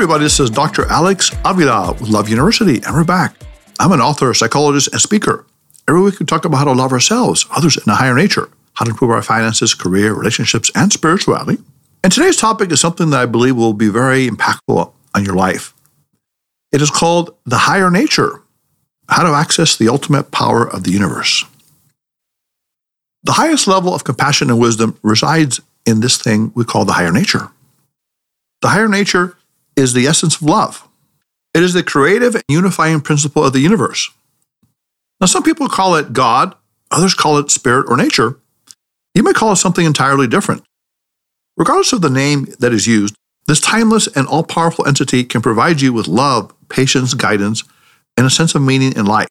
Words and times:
everybody. 0.00 0.24
This 0.24 0.40
is 0.40 0.48
Dr. 0.48 0.86
Alex 0.86 1.30
Avila 1.44 1.92
with 1.92 2.08
Love 2.08 2.30
University, 2.30 2.80
and 2.86 2.94
we're 2.94 3.04
back. 3.04 3.36
I'm 3.78 3.92
an 3.92 4.00
author, 4.00 4.32
psychologist, 4.32 4.88
and 4.92 4.98
speaker. 4.98 5.44
Every 5.86 6.00
week 6.00 6.18
we 6.18 6.24
talk 6.24 6.46
about 6.46 6.56
how 6.56 6.64
to 6.64 6.72
love 6.72 6.90
ourselves, 6.90 7.44
others, 7.54 7.76
and 7.76 7.86
a 7.88 7.96
higher 7.96 8.14
nature, 8.14 8.48
how 8.72 8.86
to 8.86 8.92
improve 8.92 9.10
our 9.10 9.20
finances, 9.20 9.74
career, 9.74 10.14
relationships, 10.14 10.70
and 10.74 10.90
spirituality. 10.90 11.62
And 12.02 12.10
today's 12.10 12.38
topic 12.38 12.72
is 12.72 12.80
something 12.80 13.10
that 13.10 13.20
I 13.20 13.26
believe 13.26 13.56
will 13.56 13.74
be 13.74 13.90
very 13.90 14.26
impactful 14.26 14.90
on 15.14 15.22
your 15.22 15.34
life. 15.34 15.74
It 16.72 16.80
is 16.80 16.90
called 16.90 17.36
the 17.44 17.58
higher 17.58 17.90
nature, 17.90 18.40
how 19.06 19.24
to 19.24 19.36
access 19.36 19.76
the 19.76 19.90
ultimate 19.90 20.30
power 20.30 20.66
of 20.66 20.84
the 20.84 20.92
universe. 20.92 21.44
The 23.24 23.32
highest 23.32 23.68
level 23.68 23.94
of 23.94 24.04
compassion 24.04 24.48
and 24.48 24.58
wisdom 24.58 24.98
resides 25.02 25.60
in 25.84 26.00
this 26.00 26.16
thing 26.16 26.52
we 26.54 26.64
call 26.64 26.86
the 26.86 26.94
higher 26.94 27.12
nature. 27.12 27.50
The 28.62 28.68
higher 28.68 28.88
nature 28.88 29.36
is 29.80 29.92
the 29.92 30.06
essence 30.06 30.36
of 30.36 30.42
love. 30.42 30.86
It 31.54 31.62
is 31.62 31.72
the 31.72 31.82
creative 31.82 32.34
and 32.34 32.44
unifying 32.48 33.00
principle 33.00 33.44
of 33.44 33.52
the 33.52 33.60
universe. 33.60 34.10
Now, 35.20 35.26
some 35.26 35.42
people 35.42 35.68
call 35.68 35.96
it 35.96 36.12
God, 36.12 36.54
others 36.90 37.14
call 37.14 37.38
it 37.38 37.50
spirit 37.50 37.86
or 37.88 37.96
nature. 37.96 38.38
You 39.14 39.22
may 39.22 39.32
call 39.32 39.52
it 39.52 39.56
something 39.56 39.84
entirely 39.84 40.26
different. 40.26 40.62
Regardless 41.56 41.92
of 41.92 42.02
the 42.02 42.10
name 42.10 42.46
that 42.60 42.72
is 42.72 42.86
used, 42.86 43.14
this 43.48 43.60
timeless 43.60 44.06
and 44.06 44.28
all 44.28 44.44
powerful 44.44 44.86
entity 44.86 45.24
can 45.24 45.42
provide 45.42 45.80
you 45.80 45.92
with 45.92 46.06
love, 46.06 46.54
patience, 46.68 47.14
guidance, 47.14 47.64
and 48.16 48.26
a 48.26 48.30
sense 48.30 48.54
of 48.54 48.62
meaning 48.62 48.94
in 48.96 49.06
life. 49.06 49.28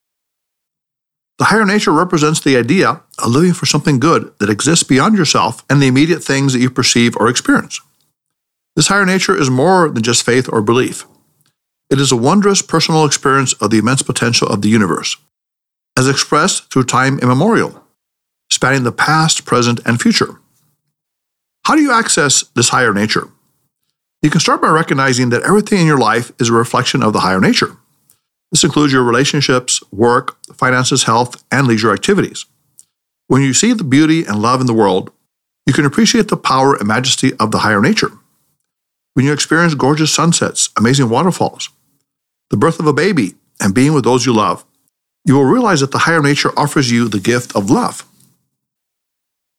The 1.38 1.46
higher 1.46 1.66
nature 1.66 1.94
represents 1.94 2.42
the 2.42 2.58
idea 2.58 3.02
of 3.18 3.32
living 3.32 3.54
for 3.54 3.66
something 3.66 3.98
good 3.98 4.34
that 4.40 4.50
exists 4.50 4.84
beyond 4.84 5.18
yourself 5.18 5.64
and 5.70 5.82
the 5.82 5.88
immediate 5.88 6.22
things 6.22 6.52
that 6.52 6.60
you 6.60 6.70
perceive 6.70 7.16
or 7.16 7.30
experience. 7.30 7.80
This 8.80 8.88
higher 8.88 9.06
nature 9.06 9.36
is 9.36 9.50
more 9.50 9.90
than 9.90 10.04
just 10.04 10.24
faith 10.24 10.48
or 10.50 10.62
belief. 10.62 11.06
It 11.90 12.00
is 12.00 12.14
a 12.14 12.16
wondrous 12.16 12.62
personal 12.62 13.04
experience 13.04 13.52
of 13.52 13.72
the 13.72 13.78
immense 13.78 14.02
potential 14.02 14.48
of 14.48 14.62
the 14.62 14.70
universe, 14.70 15.18
as 15.98 16.08
expressed 16.08 16.72
through 16.72 16.86
time 16.86 17.20
immemorial, 17.20 17.84
spanning 18.50 18.84
the 18.84 18.94
past, 18.94 19.44
present, 19.44 19.82
and 19.86 20.02
future. 20.02 20.40
How 21.66 21.76
do 21.76 21.82
you 21.82 21.92
access 21.92 22.44
this 22.56 22.70
higher 22.70 22.94
nature? 22.94 23.28
You 24.22 24.30
can 24.30 24.40
start 24.40 24.62
by 24.62 24.70
recognizing 24.70 25.28
that 25.32 25.44
everything 25.44 25.82
in 25.82 25.86
your 25.86 26.00
life 26.00 26.32
is 26.40 26.48
a 26.48 26.54
reflection 26.54 27.04
of 27.04 27.12
the 27.12 27.20
higher 27.20 27.42
nature. 27.42 27.76
This 28.50 28.64
includes 28.64 28.94
your 28.94 29.04
relationships, 29.04 29.84
work, 29.92 30.38
finances, 30.54 31.04
health, 31.04 31.44
and 31.52 31.68
leisure 31.68 31.92
activities. 31.92 32.46
When 33.28 33.42
you 33.42 33.54
see 33.54 33.74
the 33.74 33.84
beauty 33.84 34.24
and 34.24 34.42
love 34.42 34.62
in 34.62 34.68
the 34.68 34.74
world, 34.74 35.12
you 35.66 35.74
can 35.74 35.84
appreciate 35.84 36.30
the 36.30 36.38
power 36.38 36.76
and 36.76 36.88
majesty 36.88 37.34
of 37.42 37.52
the 37.52 37.60
higher 37.60 37.82
nature 37.82 38.14
when 39.20 39.26
you 39.26 39.34
experience 39.34 39.76
gorgeous 39.76 40.14
sunsets, 40.14 40.70
amazing 40.78 41.10
waterfalls, 41.10 41.68
the 42.52 42.56
birth 42.56 42.80
of 42.80 42.88
a 42.88 42.94
baby, 42.94 43.36
and 43.60 43.76
being 43.76 43.92
with 43.92 44.06
those 44.06 44.26
you 44.26 44.32
love, 44.32 44.64
you 45.26 45.36
will 45.36 45.44
realize 45.44 45.82
that 45.82 45.92
the 45.92 45.98
higher 45.98 46.22
nature 46.22 46.58
offers 46.58 46.90
you 46.90 47.10
the 47.10 47.20
gift 47.20 47.54
of 47.54 47.70
love. 47.70 48.08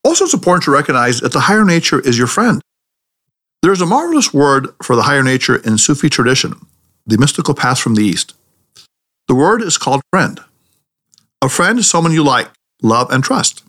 Also, 0.03 0.23
it's 0.23 0.33
important 0.33 0.63
to 0.63 0.71
recognize 0.71 1.19
that 1.19 1.31
the 1.31 1.41
higher 1.41 1.63
nature 1.63 1.99
is 1.99 2.17
your 2.17 2.25
friend. 2.25 2.59
There 3.61 3.71
is 3.71 3.81
a 3.81 3.85
marvelous 3.85 4.33
word 4.33 4.69
for 4.81 4.95
the 4.95 5.03
higher 5.03 5.21
nature 5.21 5.57
in 5.57 5.77
Sufi 5.77 6.09
tradition, 6.09 6.55
the 7.05 7.19
mystical 7.19 7.53
path 7.53 7.77
from 7.77 7.93
the 7.93 8.03
East. 8.03 8.33
The 9.27 9.35
word 9.35 9.61
is 9.61 9.77
called 9.77 10.01
friend. 10.11 10.39
A 11.43 11.49
friend 11.49 11.77
is 11.77 11.87
someone 11.87 12.13
you 12.13 12.23
like, 12.23 12.49
love, 12.81 13.11
and 13.11 13.23
trust. 13.23 13.63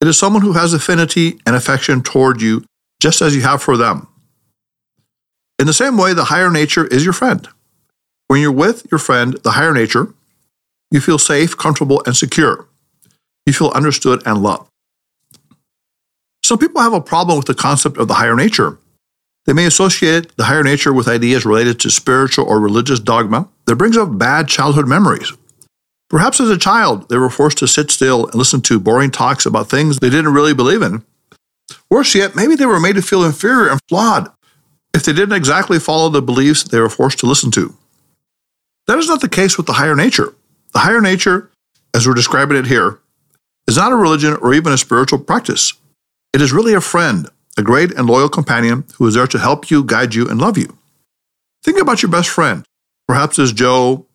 It 0.00 0.08
is 0.08 0.18
someone 0.18 0.40
who 0.40 0.54
has 0.54 0.72
affinity 0.72 1.38
and 1.44 1.54
affection 1.54 2.00
toward 2.00 2.40
you 2.40 2.64
just 3.02 3.20
as 3.20 3.36
you 3.36 3.42
have 3.42 3.62
for 3.62 3.76
them. 3.76 4.06
In 5.60 5.66
the 5.66 5.74
same 5.74 5.98
way, 5.98 6.14
the 6.14 6.24
higher 6.24 6.50
nature 6.50 6.86
is 6.86 7.04
your 7.04 7.12
friend. 7.12 7.46
When 8.28 8.40
you're 8.40 8.50
with 8.50 8.90
your 8.90 8.98
friend, 8.98 9.34
the 9.42 9.50
higher 9.50 9.74
nature, 9.74 10.14
you 10.90 11.02
feel 11.02 11.18
safe, 11.18 11.54
comfortable, 11.54 12.02
and 12.06 12.16
secure. 12.16 12.66
You 13.44 13.52
feel 13.52 13.68
understood 13.74 14.22
and 14.24 14.42
loved. 14.42 14.70
Some 16.42 16.56
people 16.56 16.80
have 16.80 16.94
a 16.94 17.00
problem 17.02 17.36
with 17.36 17.46
the 17.46 17.54
concept 17.54 17.98
of 17.98 18.08
the 18.08 18.14
higher 18.14 18.34
nature. 18.34 18.78
They 19.44 19.52
may 19.52 19.66
associate 19.66 20.34
the 20.38 20.44
higher 20.44 20.64
nature 20.64 20.94
with 20.94 21.08
ideas 21.08 21.44
related 21.44 21.78
to 21.80 21.90
spiritual 21.90 22.46
or 22.46 22.58
religious 22.58 22.98
dogma 22.98 23.46
that 23.66 23.76
brings 23.76 23.98
up 23.98 24.16
bad 24.16 24.48
childhood 24.48 24.88
memories. 24.88 25.30
Perhaps 26.08 26.40
as 26.40 26.48
a 26.48 26.56
child, 26.56 27.10
they 27.10 27.18
were 27.18 27.28
forced 27.28 27.58
to 27.58 27.68
sit 27.68 27.90
still 27.90 28.24
and 28.24 28.34
listen 28.34 28.62
to 28.62 28.80
boring 28.80 29.10
talks 29.10 29.44
about 29.44 29.68
things 29.68 29.98
they 29.98 30.08
didn't 30.08 30.32
really 30.32 30.54
believe 30.54 30.80
in. 30.80 31.04
Worse 31.90 32.14
yet, 32.14 32.34
maybe 32.34 32.54
they 32.54 32.64
were 32.64 32.80
made 32.80 32.94
to 32.94 33.02
feel 33.02 33.24
inferior 33.24 33.68
and 33.68 33.78
flawed 33.90 34.32
if 34.94 35.04
they 35.04 35.12
didn't 35.12 35.36
exactly 35.36 35.78
follow 35.78 36.08
the 36.08 36.22
beliefs 36.22 36.62
they 36.62 36.80
were 36.80 36.88
forced 36.88 37.18
to 37.20 37.26
listen 37.26 37.50
to. 37.52 37.74
That 38.86 38.98
is 38.98 39.08
not 39.08 39.20
the 39.20 39.28
case 39.28 39.56
with 39.56 39.66
the 39.66 39.74
higher 39.74 39.94
nature. 39.94 40.34
The 40.72 40.80
higher 40.80 41.00
nature, 41.00 41.50
as 41.94 42.06
we're 42.06 42.14
describing 42.14 42.56
it 42.56 42.66
here, 42.66 42.98
is 43.68 43.76
not 43.76 43.92
a 43.92 43.96
religion 43.96 44.36
or 44.40 44.52
even 44.54 44.72
a 44.72 44.78
spiritual 44.78 45.18
practice. 45.18 45.74
It 46.32 46.42
is 46.42 46.52
really 46.52 46.74
a 46.74 46.80
friend, 46.80 47.28
a 47.56 47.62
great 47.62 47.92
and 47.92 48.06
loyal 48.08 48.28
companion 48.28 48.84
who 48.96 49.06
is 49.06 49.14
there 49.14 49.26
to 49.26 49.38
help 49.38 49.70
you, 49.70 49.84
guide 49.84 50.14
you, 50.14 50.28
and 50.28 50.40
love 50.40 50.58
you. 50.58 50.76
Think 51.62 51.80
about 51.80 52.02
your 52.02 52.10
best 52.10 52.28
friend. 52.28 52.64
Perhaps 53.06 53.38
it's 53.38 53.52
Joe, 53.52 54.06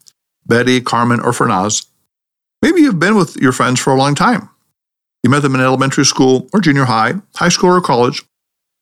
Betty, 0.46 0.82
Carmen, 0.82 1.20
or 1.20 1.32
Fernaz. 1.32 1.86
Maybe 2.62 2.82
you've 2.82 3.00
been 3.00 3.16
with 3.16 3.36
your 3.38 3.52
friends 3.52 3.80
for 3.80 3.94
a 3.94 3.98
long 3.98 4.16
time. 4.16 4.50
You 5.24 5.30
met 5.30 5.42
them 5.42 5.56
in 5.56 5.62
elementary 5.62 6.06
school 6.06 6.50
or 6.54 6.62
junior 6.62 6.86
high, 6.86 7.14
high 7.36 7.50
school 7.50 7.72
or 7.72 7.82
college, 7.82 8.24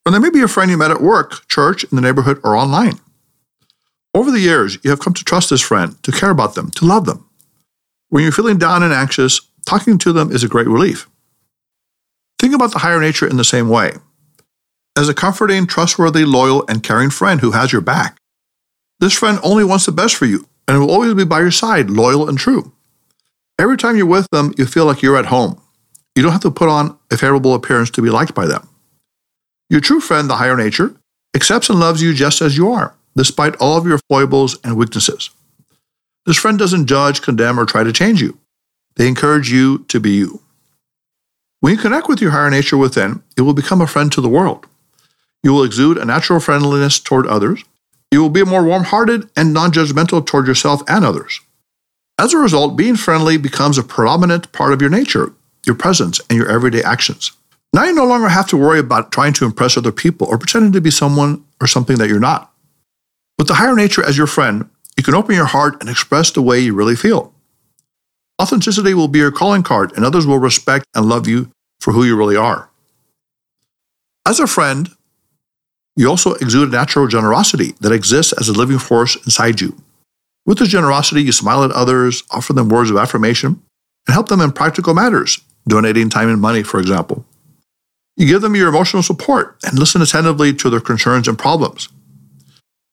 or 0.06 0.12
there 0.12 0.22
may 0.22 0.30
be 0.30 0.42
a 0.42 0.48
friend 0.48 0.70
you 0.70 0.78
met 0.78 0.92
at 0.92 1.02
work, 1.02 1.48
church, 1.48 1.84
in 1.86 1.96
the 1.96 2.02
neighborhood, 2.02 2.40
or 2.44 2.56
online. 2.56 3.00
Over 4.14 4.32
the 4.32 4.40
years, 4.40 4.78
you 4.84 4.90
have 4.90 5.00
come 5.00 5.14
to 5.14 5.24
trust 5.24 5.50
this 5.50 5.62
friend, 5.62 6.02
to 6.04 6.12
care 6.12 6.30
about 6.30 6.56
them, 6.56 6.70
to 6.72 6.86
love 6.86 7.06
them. 7.06 7.28
When 8.10 8.24
you're 8.24 8.32
feeling 8.32 8.58
down 8.58 8.84
and 8.84 8.94
anxious, 8.94 9.42
talking 9.66 9.98
to 10.00 10.14
them 10.14 10.32
is 10.32 10.44
a 10.44 10.48
great 10.48 10.68
relief. 10.68 11.10
Think 12.40 12.54
about 12.54 12.74
the 12.74 12.80
higher 12.80 13.00
nature 13.00 13.28
in 13.28 13.38
the 13.38 13.44
same 13.44 13.70
way. 13.70 13.94
As 14.96 15.10
a 15.10 15.14
comforting, 15.14 15.66
trustworthy, 15.66 16.26
loyal, 16.26 16.66
and 16.68 16.84
caring 16.84 17.10
friend 17.10 17.42
who 17.42 17.52
has 17.52 17.72
your 17.72 17.82
back. 17.82 18.18
This 19.00 19.18
friend 19.18 19.40
only 19.42 19.64
wants 19.64 19.86
the 19.86 19.92
best 19.92 20.16
for 20.16 20.26
you 20.26 20.48
and 20.68 20.80
will 20.80 20.92
always 20.92 21.14
be 21.14 21.26
by 21.26 21.40
your 21.40 21.52
side, 21.52 21.90
loyal 21.90 22.30
and 22.30 22.38
true. 22.38 22.72
Every 23.58 23.78
time 23.78 23.98
you're 23.98 24.06
with 24.06 24.28
them, 24.32 24.54
you 24.58 24.66
feel 24.66 24.86
like 24.86 25.02
you're 25.02 25.18
at 25.18 25.28
home. 25.28 25.60
You 26.16 26.22
don't 26.22 26.32
have 26.32 26.42
to 26.42 26.52
put 26.52 26.70
on 26.70 26.98
a 27.12 27.18
favorable 27.18 27.56
appearance 27.56 27.90
to 27.92 28.02
be 28.02 28.10
liked 28.10 28.36
by 28.36 28.46
them. 28.46 28.68
Your 29.74 29.82
true 29.82 30.00
friend, 30.00 30.30
the 30.30 30.36
higher 30.36 30.56
nature, 30.56 30.96
accepts 31.36 31.68
and 31.68 31.80
loves 31.80 32.00
you 32.00 32.14
just 32.14 32.44
as 32.44 32.56
you 32.56 32.70
are, 32.72 32.94
despite 33.16 33.56
all 33.56 33.76
of 33.76 33.88
your 33.88 33.98
foibles 34.08 34.60
and 34.64 34.78
weaknesses. 34.78 35.32
This 36.28 36.38
friend 36.38 36.60
doesn't 36.60 36.86
judge, 36.86 37.24
condemn, 37.24 37.60
or 37.60 37.66
try 37.66 37.84
to 37.84 37.92
change 37.92 38.22
you. 38.22 38.38
They 38.98 39.08
encourage 39.08 39.52
you 39.52 39.80
to 39.88 40.00
be 40.00 40.12
you. 40.12 40.42
When 41.62 41.74
you 41.74 41.80
connect 41.80 42.08
with 42.08 42.22
your 42.22 42.30
higher 42.30 42.52
nature 42.52 42.78
within, 42.78 43.24
it 43.36 43.42
will 43.42 43.56
become 43.56 43.82
a 43.82 43.88
friend 43.88 44.12
to 44.12 44.22
the 44.22 44.30
world. 44.30 44.68
You 45.42 45.54
will 45.54 45.64
exude 45.64 45.98
a 45.98 46.06
natural 46.06 46.40
friendliness 46.40 47.00
toward 47.00 47.26
others. 47.26 47.64
You 48.12 48.22
will 48.22 48.30
be 48.30 48.44
more 48.44 48.64
warm 48.64 48.84
hearted 48.84 49.28
and 49.36 49.54
non 49.54 49.72
judgmental 49.72 50.24
toward 50.24 50.46
yourself 50.46 50.84
and 50.88 51.04
others. 51.04 51.42
As 52.20 52.32
a 52.32 52.38
result, 52.38 52.78
being 52.78 52.96
friendly 52.96 53.38
becomes 53.38 53.80
a 53.80 53.84
predominant 53.84 54.52
part 54.52 54.72
of 54.72 54.82
your 54.82 54.92
nature, 54.92 55.34
your 55.66 55.76
presence, 55.76 56.22
and 56.30 56.38
your 56.38 56.48
everyday 56.48 56.84
actions. 56.84 57.32
Now 57.74 57.86
you 57.86 57.94
no 57.94 58.06
longer 58.06 58.30
have 58.30 58.48
to 58.50 58.58
worry 58.58 58.78
about 58.78 59.12
trying 59.12 59.34
to 59.34 59.46
impress 59.46 59.78
other 59.78 59.92
people 59.92 60.28
or 60.28 60.38
pretending 60.38 60.72
to 60.74 60.82
be 60.82 60.92
someone 60.92 61.44
or 61.60 61.66
something 61.66 61.98
that 61.98 62.08
you're 62.08 62.20
not. 62.20 62.54
With 63.40 63.48
the 63.48 63.56
higher 63.56 63.76
nature 63.76 64.06
as 64.06 64.16
your 64.16 64.28
friend, 64.28 64.70
you 64.96 65.04
can 65.04 65.16
open 65.16 65.34
your 65.34 65.48
heart 65.48 65.78
and 65.82 65.90
express 65.90 66.30
the 66.30 66.44
way 66.44 66.60
you 66.60 66.76
really 66.76 66.96
feel. 66.96 67.34
Authenticity 68.40 68.94
will 68.94 69.08
be 69.08 69.20
your 69.20 69.32
calling 69.32 69.64
card, 69.64 69.92
and 69.96 70.06
others 70.06 70.28
will 70.28 70.38
respect 70.38 70.86
and 70.94 71.08
love 71.08 71.28
you 71.28 71.50
for 71.80 71.94
who 71.94 72.04
you 72.04 72.16
really 72.16 72.36
are. 72.36 72.70
As 74.26 74.40
a 74.40 74.48
friend, 74.48 74.90
you 75.96 76.08
also 76.08 76.34
exude 76.36 76.72
natural 76.72 77.08
generosity 77.08 77.74
that 77.82 77.92
exists 77.92 78.34
as 78.34 78.50
a 78.50 78.54
living 78.54 78.80
force 78.80 79.16
inside 79.26 79.62
you. 79.62 79.76
With 80.46 80.60
this 80.60 80.70
generosity, 80.70 81.24
you 81.24 81.32
smile 81.32 81.64
at 81.64 81.72
others, 81.72 82.24
offer 82.30 82.54
them 82.54 82.70
words 82.70 82.92
of 82.92 82.98
affirmation, 82.98 83.62
and 84.08 84.14
help 84.14 84.30
them 84.30 84.42
in 84.42 84.52
practical 84.52 84.94
matters, 84.94 85.42
donating 85.68 86.10
time 86.10 86.30
and 86.30 86.42
money, 86.42 86.64
for 86.64 86.80
example. 86.80 87.26
You 88.24 88.30
give 88.30 88.42
them 88.42 88.56
your 88.56 88.70
emotional 88.70 89.04
support 89.04 89.58
and 89.66 89.78
listen 89.78 90.02
attentively 90.02 90.54
to 90.54 90.70
their 90.70 90.80
concerns 90.80 91.28
and 91.28 91.38
problems. 91.38 91.90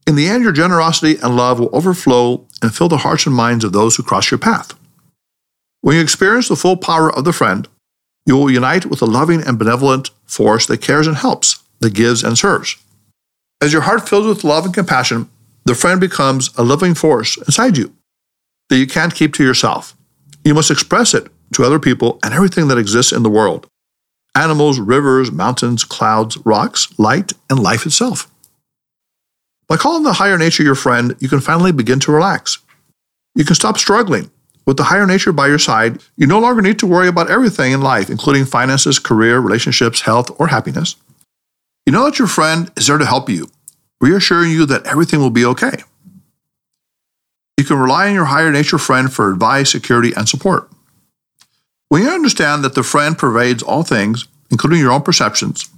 In 0.04 0.16
the 0.16 0.26
end, 0.26 0.42
your 0.42 0.50
generosity 0.50 1.20
and 1.22 1.36
love 1.36 1.60
will 1.60 1.70
overflow 1.72 2.48
and 2.60 2.74
fill 2.74 2.88
the 2.88 2.96
hearts 2.96 3.26
and 3.26 3.34
minds 3.36 3.62
of 3.62 3.72
those 3.72 3.94
who 3.94 4.02
cross 4.02 4.32
your 4.32 4.38
path. 4.38 4.74
When 5.82 5.94
you 5.94 6.02
experience 6.02 6.48
the 6.48 6.56
full 6.56 6.76
power 6.76 7.14
of 7.14 7.22
the 7.22 7.32
friend, 7.32 7.68
you 8.26 8.36
will 8.36 8.50
unite 8.50 8.86
with 8.86 9.02
a 9.02 9.06
loving 9.06 9.40
and 9.40 9.56
benevolent 9.56 10.10
force 10.26 10.66
that 10.66 10.82
cares 10.82 11.06
and 11.06 11.16
helps, 11.16 11.62
that 11.78 11.94
gives 11.94 12.24
and 12.24 12.36
serves. 12.36 12.76
As 13.62 13.72
your 13.72 13.82
heart 13.82 14.08
fills 14.08 14.26
with 14.26 14.42
love 14.42 14.64
and 14.64 14.74
compassion, 14.74 15.30
the 15.64 15.76
friend 15.76 16.00
becomes 16.00 16.50
a 16.58 16.64
living 16.64 16.94
force 16.94 17.36
inside 17.36 17.76
you 17.76 17.94
that 18.68 18.78
you 18.78 18.88
can't 18.88 19.14
keep 19.14 19.32
to 19.34 19.44
yourself. 19.44 19.96
You 20.44 20.54
must 20.54 20.72
express 20.72 21.14
it 21.14 21.28
to 21.54 21.62
other 21.62 21.78
people 21.78 22.18
and 22.24 22.34
everything 22.34 22.66
that 22.66 22.78
exists 22.78 23.12
in 23.12 23.22
the 23.22 23.30
world 23.30 23.68
animals, 24.34 24.78
rivers, 24.78 25.32
mountains, 25.32 25.84
clouds, 25.84 26.36
rocks, 26.44 26.88
light, 26.98 27.32
and 27.48 27.58
life 27.58 27.86
itself. 27.86 28.30
By 29.68 29.76
calling 29.76 30.02
the 30.02 30.14
higher 30.14 30.38
nature 30.38 30.62
your 30.62 30.74
friend, 30.74 31.14
you 31.20 31.28
can 31.28 31.40
finally 31.40 31.72
begin 31.72 32.00
to 32.00 32.12
relax. 32.12 32.58
You 33.34 33.44
can 33.44 33.54
stop 33.54 33.78
struggling. 33.78 34.30
With 34.66 34.76
the 34.76 34.84
higher 34.84 35.06
nature 35.06 35.32
by 35.32 35.48
your 35.48 35.58
side, 35.58 36.00
you 36.16 36.26
no 36.26 36.38
longer 36.38 36.62
need 36.62 36.78
to 36.80 36.86
worry 36.86 37.08
about 37.08 37.30
everything 37.30 37.72
in 37.72 37.80
life, 37.80 38.10
including 38.10 38.44
finances, 38.44 38.98
career, 38.98 39.38
relationships, 39.38 40.02
health, 40.02 40.30
or 40.38 40.48
happiness. 40.48 40.96
You 41.86 41.92
know 41.92 42.04
that 42.04 42.18
your 42.18 42.28
friend 42.28 42.70
is 42.76 42.86
there 42.86 42.98
to 42.98 43.06
help 43.06 43.28
you, 43.28 43.48
reassuring 44.00 44.50
you 44.50 44.66
that 44.66 44.86
everything 44.86 45.20
will 45.20 45.30
be 45.30 45.44
okay. 45.44 45.82
You 47.56 47.64
can 47.64 47.78
rely 47.78 48.08
on 48.08 48.14
your 48.14 48.26
higher 48.26 48.50
nature 48.50 48.78
friend 48.78 49.12
for 49.12 49.30
advice, 49.30 49.70
security, 49.70 50.12
and 50.16 50.28
support. 50.28 50.70
When 51.90 52.02
you 52.02 52.08
understand 52.08 52.62
that 52.62 52.74
the 52.74 52.84
friend 52.84 53.18
pervades 53.18 53.64
all 53.64 53.82
things, 53.82 54.28
including 54.48 54.78
your 54.78 54.92
own 54.92 55.02
perceptions, 55.02 55.68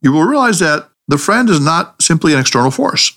you 0.00 0.10
will 0.10 0.24
realize 0.24 0.58
that 0.60 0.88
the 1.06 1.18
friend 1.18 1.50
is 1.50 1.60
not 1.60 2.00
simply 2.00 2.32
an 2.32 2.40
external 2.40 2.70
force. 2.70 3.16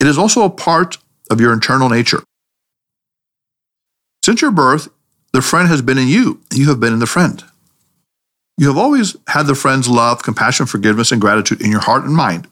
It 0.00 0.08
is 0.08 0.18
also 0.18 0.42
a 0.42 0.50
part 0.50 0.98
of 1.30 1.40
your 1.40 1.52
internal 1.52 1.88
nature. 1.88 2.24
Since 4.24 4.42
your 4.42 4.50
birth, 4.50 4.88
the 5.32 5.42
friend 5.42 5.68
has 5.68 5.80
been 5.80 5.96
in 5.96 6.08
you, 6.08 6.40
you 6.52 6.68
have 6.68 6.80
been 6.80 6.92
in 6.92 6.98
the 6.98 7.06
friend. 7.06 7.44
You 8.58 8.66
have 8.66 8.76
always 8.76 9.16
had 9.28 9.46
the 9.46 9.54
friend's 9.54 9.88
love, 9.88 10.24
compassion, 10.24 10.66
forgiveness, 10.66 11.12
and 11.12 11.20
gratitude 11.20 11.62
in 11.62 11.70
your 11.70 11.80
heart 11.80 12.04
and 12.04 12.16
mind. 12.16 12.48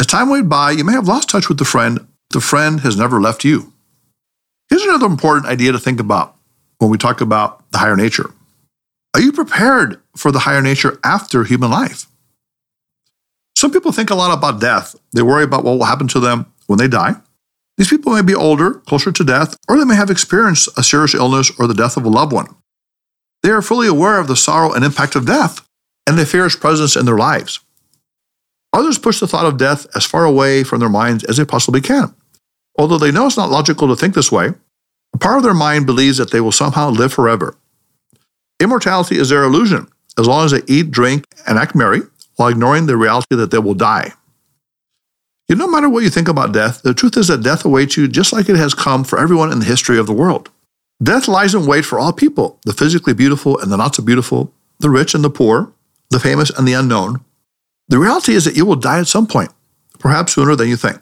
As 0.00 0.06
time 0.06 0.28
went 0.28 0.48
by, 0.48 0.70
you 0.70 0.84
may 0.84 0.92
have 0.92 1.08
lost 1.08 1.28
touch 1.28 1.48
with 1.48 1.58
the 1.58 1.64
friend. 1.64 2.06
The 2.30 2.40
friend 2.40 2.80
has 2.80 2.96
never 2.96 3.20
left 3.20 3.44
you. 3.44 3.72
Here's 4.68 4.82
another 4.84 5.06
important 5.06 5.46
idea 5.46 5.72
to 5.72 5.78
think 5.80 5.98
about 5.98 6.33
when 6.84 6.90
we 6.90 6.98
talk 6.98 7.22
about 7.22 7.70
the 7.70 7.78
higher 7.78 7.96
nature. 7.96 8.30
Are 9.14 9.20
you 9.20 9.32
prepared 9.32 10.02
for 10.18 10.30
the 10.30 10.40
higher 10.40 10.60
nature 10.60 10.98
after 11.02 11.44
human 11.44 11.70
life? 11.70 12.06
Some 13.56 13.70
people 13.70 13.90
think 13.90 14.10
a 14.10 14.14
lot 14.14 14.36
about 14.36 14.60
death. 14.60 14.94
They 15.14 15.22
worry 15.22 15.44
about 15.44 15.64
what 15.64 15.78
will 15.78 15.86
happen 15.86 16.08
to 16.08 16.20
them 16.20 16.44
when 16.66 16.78
they 16.78 16.88
die. 16.88 17.14
These 17.78 17.88
people 17.88 18.12
may 18.12 18.20
be 18.20 18.34
older, 18.34 18.74
closer 18.74 19.10
to 19.12 19.24
death, 19.24 19.56
or 19.66 19.78
they 19.78 19.86
may 19.86 19.94
have 19.94 20.10
experienced 20.10 20.68
a 20.76 20.82
serious 20.82 21.14
illness 21.14 21.50
or 21.58 21.66
the 21.66 21.72
death 21.72 21.96
of 21.96 22.04
a 22.04 22.10
loved 22.10 22.32
one. 22.32 22.54
They 23.42 23.48
are 23.48 23.62
fully 23.62 23.88
aware 23.88 24.18
of 24.18 24.28
the 24.28 24.36
sorrow 24.36 24.74
and 24.74 24.84
impact 24.84 25.16
of 25.16 25.24
death, 25.24 25.66
and 26.06 26.18
they 26.18 26.26
fear 26.26 26.44
its 26.44 26.54
presence 26.54 26.96
in 26.96 27.06
their 27.06 27.16
lives. 27.16 27.60
Others 28.74 28.98
push 28.98 29.20
the 29.20 29.26
thought 29.26 29.46
of 29.46 29.56
death 29.56 29.86
as 29.96 30.04
far 30.04 30.26
away 30.26 30.64
from 30.64 30.80
their 30.80 30.90
minds 30.90 31.24
as 31.24 31.38
they 31.38 31.46
possibly 31.46 31.80
can. 31.80 32.14
Although 32.78 32.98
they 32.98 33.10
know 33.10 33.26
it's 33.26 33.38
not 33.38 33.50
logical 33.50 33.88
to 33.88 33.96
think 33.96 34.14
this 34.14 34.30
way, 34.30 34.52
a 35.14 35.18
part 35.18 35.36
of 35.36 35.44
their 35.44 35.54
mind 35.54 35.86
believes 35.86 36.18
that 36.18 36.32
they 36.32 36.40
will 36.40 36.52
somehow 36.52 36.90
live 36.90 37.12
forever. 37.12 37.56
Immortality 38.60 39.16
is 39.16 39.28
their 39.28 39.44
illusion, 39.44 39.86
as 40.18 40.26
long 40.26 40.44
as 40.44 40.50
they 40.50 40.62
eat, 40.66 40.90
drink, 40.90 41.24
and 41.46 41.56
act 41.56 41.74
merry, 41.74 42.02
while 42.36 42.48
ignoring 42.48 42.86
the 42.86 42.96
reality 42.96 43.36
that 43.36 43.52
they 43.52 43.58
will 43.58 43.74
die. 43.74 44.12
You 45.48 45.56
know, 45.56 45.66
no 45.66 45.70
matter 45.70 45.88
what 45.88 46.02
you 46.02 46.10
think 46.10 46.28
about 46.28 46.52
death, 46.52 46.82
the 46.82 46.94
truth 46.94 47.16
is 47.16 47.28
that 47.28 47.42
death 47.42 47.64
awaits 47.64 47.96
you 47.96 48.08
just 48.08 48.32
like 48.32 48.48
it 48.48 48.56
has 48.56 48.74
come 48.74 49.04
for 49.04 49.18
everyone 49.18 49.52
in 49.52 49.60
the 49.60 49.66
history 49.66 49.98
of 49.98 50.06
the 50.06 50.12
world. 50.12 50.50
Death 51.02 51.28
lies 51.28 51.54
in 51.54 51.66
wait 51.66 51.84
for 51.84 51.98
all 51.98 52.12
people 52.12 52.58
the 52.64 52.72
physically 52.72 53.12
beautiful 53.12 53.58
and 53.58 53.70
the 53.70 53.76
not 53.76 53.94
so 53.94 54.02
beautiful, 54.02 54.52
the 54.80 54.90
rich 54.90 55.14
and 55.14 55.22
the 55.22 55.30
poor, 55.30 55.72
the 56.10 56.18
famous 56.18 56.50
and 56.50 56.66
the 56.66 56.72
unknown. 56.72 57.24
The 57.88 57.98
reality 57.98 58.32
is 58.32 58.44
that 58.46 58.56
you 58.56 58.64
will 58.64 58.76
die 58.76 59.00
at 59.00 59.06
some 59.06 59.26
point, 59.26 59.50
perhaps 59.98 60.32
sooner 60.32 60.56
than 60.56 60.68
you 60.68 60.76
think, 60.76 61.00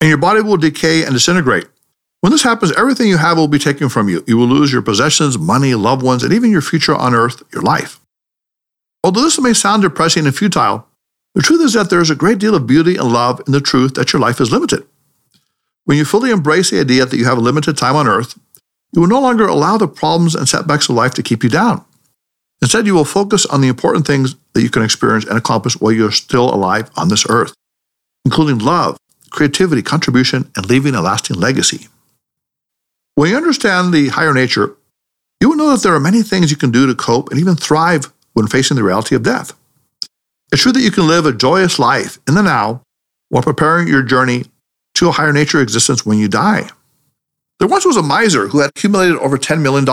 and 0.00 0.08
your 0.08 0.18
body 0.18 0.42
will 0.42 0.58
decay 0.58 1.02
and 1.02 1.14
disintegrate. 1.14 1.66
When 2.20 2.32
this 2.32 2.42
happens, 2.42 2.72
everything 2.72 3.08
you 3.08 3.16
have 3.16 3.36
will 3.36 3.48
be 3.48 3.58
taken 3.58 3.88
from 3.88 4.08
you. 4.08 4.24
You 4.26 4.36
will 4.36 4.46
lose 4.46 4.72
your 4.72 4.82
possessions, 4.82 5.38
money, 5.38 5.74
loved 5.74 6.02
ones, 6.02 6.24
and 6.24 6.32
even 6.32 6.50
your 6.50 6.60
future 6.60 6.94
on 6.94 7.14
earth, 7.14 7.42
your 7.52 7.62
life. 7.62 8.00
Although 9.04 9.22
this 9.22 9.40
may 9.40 9.52
sound 9.52 9.82
depressing 9.82 10.26
and 10.26 10.36
futile, 10.36 10.86
the 11.34 11.42
truth 11.42 11.60
is 11.60 11.74
that 11.74 11.90
there 11.90 12.00
is 12.00 12.10
a 12.10 12.16
great 12.16 12.38
deal 12.38 12.56
of 12.56 12.66
beauty 12.66 12.96
and 12.96 13.12
love 13.12 13.40
in 13.46 13.52
the 13.52 13.60
truth 13.60 13.94
that 13.94 14.12
your 14.12 14.20
life 14.20 14.40
is 14.40 14.50
limited. 14.50 14.84
When 15.84 15.96
you 15.96 16.04
fully 16.04 16.30
embrace 16.30 16.70
the 16.70 16.80
idea 16.80 17.06
that 17.06 17.16
you 17.16 17.24
have 17.24 17.38
a 17.38 17.42
limited 17.42 17.76
time 17.76 17.94
on 17.94 18.08
earth, 18.08 18.36
you 18.92 19.00
will 19.00 19.08
no 19.08 19.20
longer 19.20 19.46
allow 19.46 19.78
the 19.78 19.86
problems 19.86 20.34
and 20.34 20.48
setbacks 20.48 20.88
of 20.88 20.96
life 20.96 21.14
to 21.14 21.22
keep 21.22 21.44
you 21.44 21.48
down. 21.48 21.84
Instead, 22.60 22.86
you 22.86 22.94
will 22.94 23.04
focus 23.04 23.46
on 23.46 23.60
the 23.60 23.68
important 23.68 24.06
things 24.06 24.34
that 24.54 24.62
you 24.62 24.70
can 24.70 24.82
experience 24.82 25.24
and 25.24 25.38
accomplish 25.38 25.80
while 25.80 25.92
you're 25.92 26.10
still 26.10 26.52
alive 26.52 26.90
on 26.96 27.08
this 27.08 27.24
earth, 27.28 27.54
including 28.24 28.58
love, 28.58 28.98
creativity, 29.30 29.82
contribution, 29.82 30.50
and 30.56 30.66
leaving 30.66 30.94
a 30.94 31.00
lasting 31.00 31.36
legacy. 31.36 31.86
When 33.18 33.30
you 33.30 33.36
understand 33.36 33.92
the 33.92 34.10
higher 34.10 34.32
nature, 34.32 34.76
you 35.40 35.48
will 35.48 35.56
know 35.56 35.70
that 35.70 35.82
there 35.82 35.92
are 35.92 35.98
many 35.98 36.22
things 36.22 36.52
you 36.52 36.56
can 36.56 36.70
do 36.70 36.86
to 36.86 36.94
cope 36.94 37.30
and 37.30 37.40
even 37.40 37.56
thrive 37.56 38.12
when 38.34 38.46
facing 38.46 38.76
the 38.76 38.84
reality 38.84 39.16
of 39.16 39.24
death. 39.24 39.58
It's 40.52 40.62
true 40.62 40.70
that 40.70 40.82
you 40.82 40.92
can 40.92 41.08
live 41.08 41.26
a 41.26 41.32
joyous 41.32 41.80
life 41.80 42.20
in 42.28 42.36
the 42.36 42.44
now 42.44 42.82
while 43.28 43.42
preparing 43.42 43.88
your 43.88 44.04
journey 44.04 44.44
to 44.94 45.08
a 45.08 45.10
higher 45.10 45.32
nature 45.32 45.60
existence 45.60 46.06
when 46.06 46.20
you 46.20 46.28
die. 46.28 46.68
There 47.58 47.66
once 47.66 47.84
was 47.84 47.96
a 47.96 48.04
miser 48.04 48.46
who 48.46 48.60
had 48.60 48.70
accumulated 48.70 49.16
over 49.16 49.36
$10 49.36 49.62
million. 49.62 49.84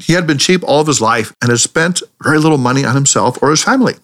He 0.00 0.14
had 0.14 0.26
been 0.26 0.38
cheap 0.38 0.64
all 0.64 0.80
of 0.80 0.86
his 0.86 1.02
life 1.02 1.34
and 1.42 1.50
had 1.50 1.60
spent 1.60 2.02
very 2.22 2.38
little 2.38 2.56
money 2.56 2.82
on 2.82 2.94
himself 2.94 3.42
or 3.42 3.50
his 3.50 3.62
family. 3.62 3.96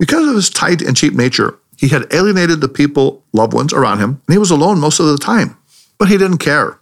Because 0.00 0.26
of 0.26 0.34
his 0.34 0.50
tight 0.50 0.82
and 0.82 0.96
cheap 0.96 1.14
nature, 1.14 1.56
he 1.76 1.86
had 1.86 2.12
alienated 2.12 2.60
the 2.60 2.68
people, 2.68 3.22
loved 3.32 3.52
ones 3.52 3.72
around 3.72 4.00
him, 4.00 4.20
and 4.26 4.34
he 4.34 4.38
was 4.38 4.50
alone 4.50 4.80
most 4.80 4.98
of 4.98 5.06
the 5.06 5.18
time. 5.18 5.56
But 5.98 6.08
he 6.08 6.18
didn't 6.18 6.38
care. 6.38 6.80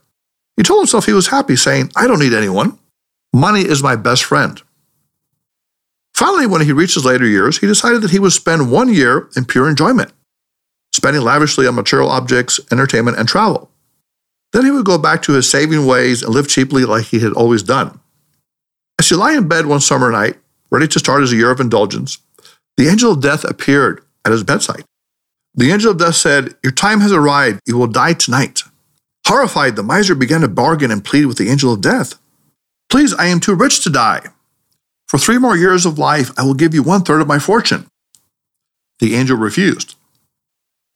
He 0.60 0.62
told 0.62 0.80
himself 0.80 1.06
he 1.06 1.14
was 1.14 1.28
happy, 1.28 1.56
saying, 1.56 1.90
I 1.96 2.06
don't 2.06 2.18
need 2.18 2.34
anyone. 2.34 2.78
Money 3.32 3.62
is 3.62 3.82
my 3.82 3.96
best 3.96 4.24
friend. 4.24 4.60
Finally, 6.12 6.48
when 6.48 6.60
he 6.60 6.72
reached 6.72 6.96
his 6.96 7.06
later 7.06 7.24
years, 7.24 7.56
he 7.56 7.66
decided 7.66 8.02
that 8.02 8.10
he 8.10 8.18
would 8.18 8.32
spend 8.32 8.70
one 8.70 8.92
year 8.92 9.30
in 9.34 9.46
pure 9.46 9.70
enjoyment, 9.70 10.12
spending 10.92 11.22
lavishly 11.22 11.66
on 11.66 11.76
material 11.76 12.10
objects, 12.10 12.60
entertainment, 12.70 13.18
and 13.18 13.26
travel. 13.26 13.70
Then 14.52 14.66
he 14.66 14.70
would 14.70 14.84
go 14.84 14.98
back 14.98 15.22
to 15.22 15.32
his 15.32 15.48
saving 15.48 15.86
ways 15.86 16.22
and 16.22 16.34
live 16.34 16.46
cheaply 16.46 16.84
like 16.84 17.06
he 17.06 17.20
had 17.20 17.32
always 17.32 17.62
done. 17.62 17.98
As 18.98 19.08
he 19.08 19.14
lay 19.14 19.36
in 19.36 19.48
bed 19.48 19.64
one 19.64 19.80
summer 19.80 20.12
night, 20.12 20.36
ready 20.70 20.88
to 20.88 20.98
start 20.98 21.22
his 21.22 21.32
year 21.32 21.50
of 21.50 21.60
indulgence, 21.60 22.18
the 22.76 22.88
angel 22.88 23.12
of 23.12 23.22
death 23.22 23.44
appeared 23.44 24.04
at 24.26 24.32
his 24.32 24.44
bedside. 24.44 24.84
The 25.54 25.72
angel 25.72 25.92
of 25.92 25.96
death 25.96 26.16
said, 26.16 26.54
Your 26.62 26.72
time 26.72 27.00
has 27.00 27.12
arrived. 27.12 27.60
You 27.64 27.78
will 27.78 27.86
die 27.86 28.12
tonight. 28.12 28.59
Horrified, 29.31 29.77
the 29.77 29.85
miser 29.85 30.17
began 30.17 30.41
to 30.41 30.49
bargain 30.49 30.91
and 30.91 31.05
plead 31.05 31.27
with 31.27 31.38
the 31.38 31.50
angel 31.50 31.73
of 31.73 31.81
death. 31.81 32.17
Please, 32.88 33.15
I 33.15 33.27
am 33.27 33.38
too 33.38 33.55
rich 33.55 33.81
to 33.85 33.88
die. 33.88 34.27
For 35.06 35.19
three 35.19 35.38
more 35.38 35.56
years 35.56 35.87
of 35.87 36.00
life, 36.00 36.32
I 36.37 36.43
will 36.43 36.55
give 36.55 36.75
you 36.75 36.82
one 36.82 37.03
third 37.03 37.21
of 37.21 37.29
my 37.29 37.38
fortune. 37.38 37.87
The 38.99 39.15
angel 39.15 39.37
refused. 39.37 39.94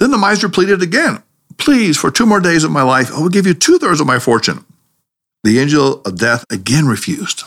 Then 0.00 0.10
the 0.10 0.18
miser 0.18 0.48
pleaded 0.48 0.82
again. 0.82 1.22
Please, 1.58 1.96
for 1.96 2.10
two 2.10 2.26
more 2.26 2.40
days 2.40 2.64
of 2.64 2.72
my 2.72 2.82
life, 2.82 3.12
I 3.12 3.20
will 3.20 3.28
give 3.28 3.46
you 3.46 3.54
two 3.54 3.78
thirds 3.78 4.00
of 4.00 4.08
my 4.08 4.18
fortune. 4.18 4.64
The 5.44 5.60
angel 5.60 6.02
of 6.02 6.18
death 6.18 6.44
again 6.50 6.86
refused. 6.86 7.44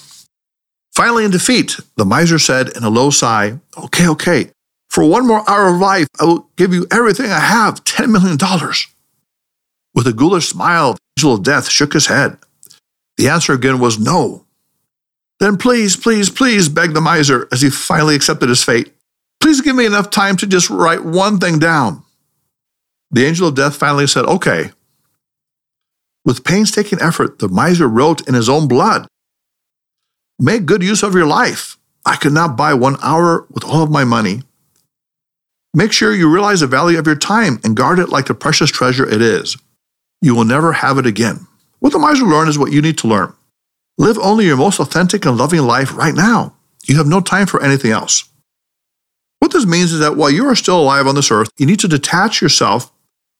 Finally, 0.96 1.25
in 1.25 1.32
defeat, 1.32 1.82
the 1.98 2.06
miser 2.06 2.39
said 2.39 2.70
in 2.77 2.86
a 2.86 2.89
low 2.89 3.10
sigh, 3.10 3.60
Okay, 3.77 4.08
okay, 4.08 4.51
for 4.89 5.03
one 5.03 5.27
more 5.27 5.44
hour 5.50 5.67
of 5.67 5.82
life, 5.82 6.08
I 6.17 6.24
will 6.24 6.50
give 6.56 6.74
you 6.74 6.88
everything 6.89 7.29
I 7.29 7.41
have 7.41 7.84
$10 7.84 8.10
million. 8.10 8.38
With 9.98 10.06
a 10.06 10.13
ghoulish 10.13 10.48
smile, 10.48 10.94
the 10.94 11.00
angel 11.18 11.34
of 11.34 11.42
death 11.42 11.70
shook 11.72 11.94
his 11.94 12.06
head. 12.06 12.38
The 13.18 13.30
answer 13.30 13.51
again 13.54 13.80
was 13.80 13.98
no. 13.98 14.46
Then 15.39 15.58
please, 15.58 15.96
please, 15.96 16.30
please, 16.30 16.70
begged 16.70 16.94
the 16.94 17.01
miser 17.01 17.48
as 17.51 17.63
he 17.63 17.72
finally 17.72 18.13
accepted 18.13 18.48
his 18.48 18.63
fate. 18.63 18.94
Please 19.39 19.60
give 19.60 19.75
me 19.75 19.88
enough 19.88 20.12
time 20.12 20.38
to 20.38 20.46
just 20.46 20.70
write 20.70 21.04
one 21.04 21.39
thing 21.39 21.58
down. 21.58 22.04
The 23.10 23.25
angel 23.25 23.48
of 23.48 23.56
death 23.56 23.75
finally 23.75 24.06
said, 24.06 24.25
Okay. 24.25 24.70
With 26.24 26.44
painstaking 26.44 27.01
effort, 27.01 27.39
the 27.39 27.50
miser 27.50 27.88
wrote 27.88 28.27
in 28.27 28.36
his 28.36 28.50
own 28.50 28.68
blood 28.68 29.08
Make 30.38 30.68
good 30.68 30.84
use 30.84 31.01
of 31.01 31.16
your 31.16 31.25
life. 31.25 31.75
I 32.06 32.18
could 32.18 32.34
not 32.34 32.56
buy 32.56 32.75
one 32.75 32.98
hour 33.01 33.48
with 33.50 33.66
all 33.66 33.82
of 33.82 33.89
my 33.89 34.04
money. 34.04 34.44
Make 35.74 35.92
sure 35.92 36.13
you 36.13 36.32
realize 36.32 36.60
the 36.60 36.68
value 36.68 37.00
of 37.00 37.08
your 37.08 37.16
time 37.16 37.60
and 37.63 37.75
guard 37.75 37.98
it 37.98 38.10
like 38.10 38.27
the 38.27 38.36
precious 38.36 38.70
treasure 38.70 39.10
it 39.10 39.24
is. 39.24 39.58
You 40.21 40.36
will 40.36 40.45
never 40.45 40.74
have 40.74 40.97
it 40.97 41.05
again. 41.05 41.47
What 41.79 41.93
the 41.93 42.00
miser 42.00 42.25
learned 42.25 42.50
is 42.50 42.57
what 42.57 42.71
you 42.71 42.81
need 42.81 42.97
to 43.00 43.07
learn. 43.07 43.33
Live 43.97 44.17
only 44.19 44.45
your 44.45 44.57
most 44.57 44.79
authentic 44.79 45.25
and 45.25 45.38
loving 45.38 45.62
life 45.62 45.95
right 45.95 46.13
now. 46.13 46.55
You 46.88 46.97
have 46.97 47.07
no 47.07 47.21
time 47.21 47.47
for 47.47 47.62
anything 47.62 47.91
else. 47.91 48.29
What 49.39 49.51
this 49.51 49.65
means 49.65 49.93
is 49.93 50.00
that 50.00 50.17
while 50.17 50.31
you 50.31 50.45
are 50.45 50.55
still 50.55 50.79
alive 50.79 51.07
on 51.07 51.15
this 51.15 51.31
earth, 51.31 51.50
you 51.57 51.65
need 51.65 51.79
to 51.81 51.88
detach 51.88 52.41
yourself 52.41 52.91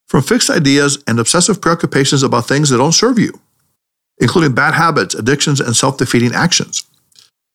from 0.08 0.24
fixed 0.24 0.50
ideas 0.50 1.04
and 1.08 1.20
obsessive 1.20 1.62
preoccupations 1.62 2.24
about 2.24 2.48
things 2.48 2.70
that 2.70 2.78
don't 2.78 2.94
serve 2.94 3.20
you, 3.20 3.40
including 4.20 4.54
bad 4.54 4.74
habits, 4.74 5.16
addictions, 5.16 5.60
and 5.60 5.76
self 5.76 5.98
defeating 5.98 6.34
actions. 6.34 6.86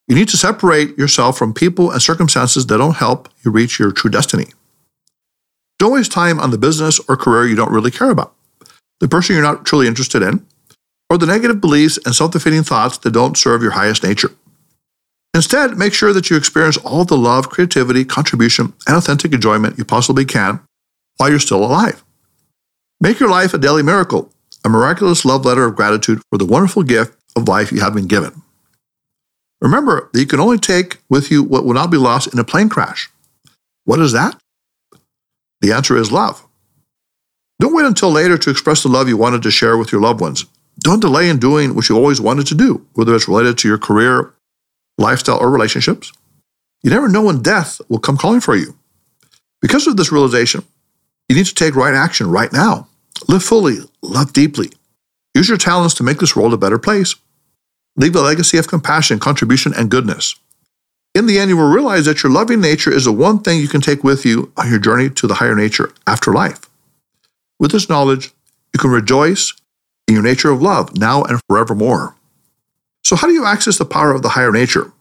You 0.09 0.15
need 0.15 0.29
to 0.31 0.37
separate 0.37 0.99
yourself 0.99 1.39
from 1.39 1.55
people 1.55 1.91
and 1.91 2.03
circumstances 2.03 2.67
that 2.67 2.79
don't 2.79 2.97
help 2.97 3.29
you 3.45 3.51
reach 3.51 3.79
your 3.79 3.93
true 3.93 4.11
destiny. 4.11 4.47
Don't 5.79 5.93
waste 5.93 6.13
time 6.13 6.39
on 6.39 6.51
the 6.51 6.59
business 6.59 7.01
or 7.09 7.17
career 7.17 7.47
you 7.47 7.57
don't 7.57 7.73
really 7.73 7.91
care 7.91 8.11
about, 8.11 8.35
the 9.03 9.09
person 9.09 9.35
you're 9.35 9.43
not 9.43 9.67
truly 9.67 9.89
interested 9.89 10.23
in, 10.23 10.47
or 11.11 11.19
the 11.19 11.27
negative 11.27 11.61
beliefs 11.61 11.99
and 12.07 12.15
self 12.15 12.31
defeating 12.31 12.63
thoughts 12.63 12.97
that 12.99 13.11
don't 13.11 13.37
serve 13.37 13.61
your 13.61 13.73
highest 13.73 14.05
nature. 14.05 14.31
Instead, 15.35 15.77
make 15.77 15.93
sure 15.93 16.13
that 16.13 16.31
you 16.31 16.37
experience 16.37 16.77
all 16.79 17.05
the 17.05 17.17
love, 17.17 17.49
creativity, 17.49 18.05
contribution, 18.05 18.73
and 18.87 18.97
authentic 18.97 19.33
enjoyment 19.33 19.77
you 19.77 19.85
possibly 19.85 20.25
can 20.25 20.61
while 21.17 21.29
you're 21.29 21.41
still 21.41 21.65
alive. 21.65 22.05
Make 23.01 23.19
your 23.19 23.29
life 23.29 23.53
a 23.53 23.59
daily 23.59 23.83
miracle, 23.83 24.31
a 24.65 24.69
miraculous 24.69 25.25
love 25.25 25.45
letter 25.45 25.65
of 25.65 25.75
gratitude 25.75 26.23
for 26.31 26.39
the 26.39 26.47
wonderful 26.47 26.85
gift 26.85 27.19
of 27.35 27.49
life 27.49 27.73
you 27.73 27.81
have 27.81 27.95
been 27.95 28.07
given. 28.07 28.41
Remember 29.61 30.11
that 30.13 30.21
you 30.21 30.27
can 30.27 30.39
only 30.39 30.59
take 30.59 30.99
with 31.11 31.29
you 31.29 31.43
what 31.43 31.65
will 31.65 31.75
not 31.75 31.91
be 31.91 31.97
lost 31.97 32.33
in 32.33 32.39
a 32.39 32.45
plane 32.45 32.69
crash. 32.69 33.11
What 33.85 33.99
is 33.99 34.13
that? 34.13 34.41
The 35.61 35.73
answer 35.73 35.97
is 35.97 36.13
love. 36.13 36.47
Don't 37.63 37.75
wait 37.75 37.87
until 37.87 38.11
later 38.11 38.37
to 38.37 38.51
express 38.51 38.83
the 38.83 38.89
love 38.89 39.09
you 39.09 39.17
wanted 39.17 39.45
to 39.45 39.51
share 39.53 39.77
with 39.77 39.93
your 39.93 40.01
loved 40.01 40.21
ones. 40.21 40.47
Don't 40.81 40.99
delay 40.99 41.29
in 41.29 41.39
doing 41.39 41.77
what 41.77 41.89
you 41.89 41.95
always 41.95 42.21
wanted 42.21 42.49
to 42.49 42.57
do, 42.57 42.85
whether 42.95 43.15
it's 43.15 43.29
related 43.29 43.57
to 43.59 43.69
your 43.69 43.79
career, 43.79 44.35
lifestyle, 44.99 45.39
or 45.39 45.49
relationships. 45.49 46.13
You 46.83 46.91
never 46.91 47.09
know 47.09 47.23
when 47.23 47.41
death 47.41 47.81
will 47.89 48.01
come 48.01 48.17
calling 48.17 48.41
for 48.41 48.57
you. 48.57 48.77
Because 49.61 49.87
of 49.87 49.97
this 49.97 50.11
realization, 50.11 50.65
you 51.29 51.37
need 51.37 51.47
to 51.47 51.55
take 51.55 51.77
right 51.77 51.95
action 51.95 52.29
right 52.29 52.53
now. 52.53 52.89
Live 53.29 53.45
fully, 53.45 53.77
love 54.03 54.33
deeply. 54.33 54.73
Use 55.33 55.49
your 55.49 55.57
talents 55.57 55.95
to 55.95 56.03
make 56.03 56.19
this 56.19 56.35
world 56.35 56.53
a 56.53 56.57
better 56.57 56.81
place. 56.81 57.15
Leave 57.95 58.17
a 58.17 58.23
legacy 58.23 58.59
of 58.59 58.67
compassion, 58.67 59.21
contribution, 59.21 59.73
and 59.73 59.89
goodness. 59.89 60.35
In 61.15 61.27
the 61.27 61.39
end, 61.39 61.49
you 61.49 61.57
will 61.57 61.73
realize 61.73 62.07
that 62.07 62.25
your 62.25 62.33
loving 62.33 62.61
nature 62.61 62.91
is 62.91 63.05
the 63.05 63.13
one 63.13 63.39
thing 63.39 63.61
you 63.61 63.69
can 63.69 63.81
take 63.81 64.03
with 64.03 64.27
you 64.27 64.51
on 64.57 64.69
your 64.69 64.81
journey 64.81 65.11
to 65.11 65.29
the 65.29 65.35
higher 65.35 65.55
nature 65.55 65.93
after 66.09 66.33
life. 66.33 66.69
With 67.59 67.73
this 67.73 67.89
knowledge, 67.89 68.31
you 68.75 68.81
can 68.81 68.91
rejoice 68.91 69.53
in 70.09 70.15
your 70.15 70.23
nature 70.23 70.51
of 70.51 70.63
love 70.63 70.97
now 70.97 71.23
and 71.23 71.41
forevermore. 71.49 72.17
So, 73.05 73.17
how 73.17 73.27
do 73.27 73.33
you 73.33 73.45
access 73.45 73.79
the 73.79 73.85
power 73.85 74.13
of 74.13 74.23
the 74.23 74.31
higher 74.31 74.53
nature? 74.53 74.93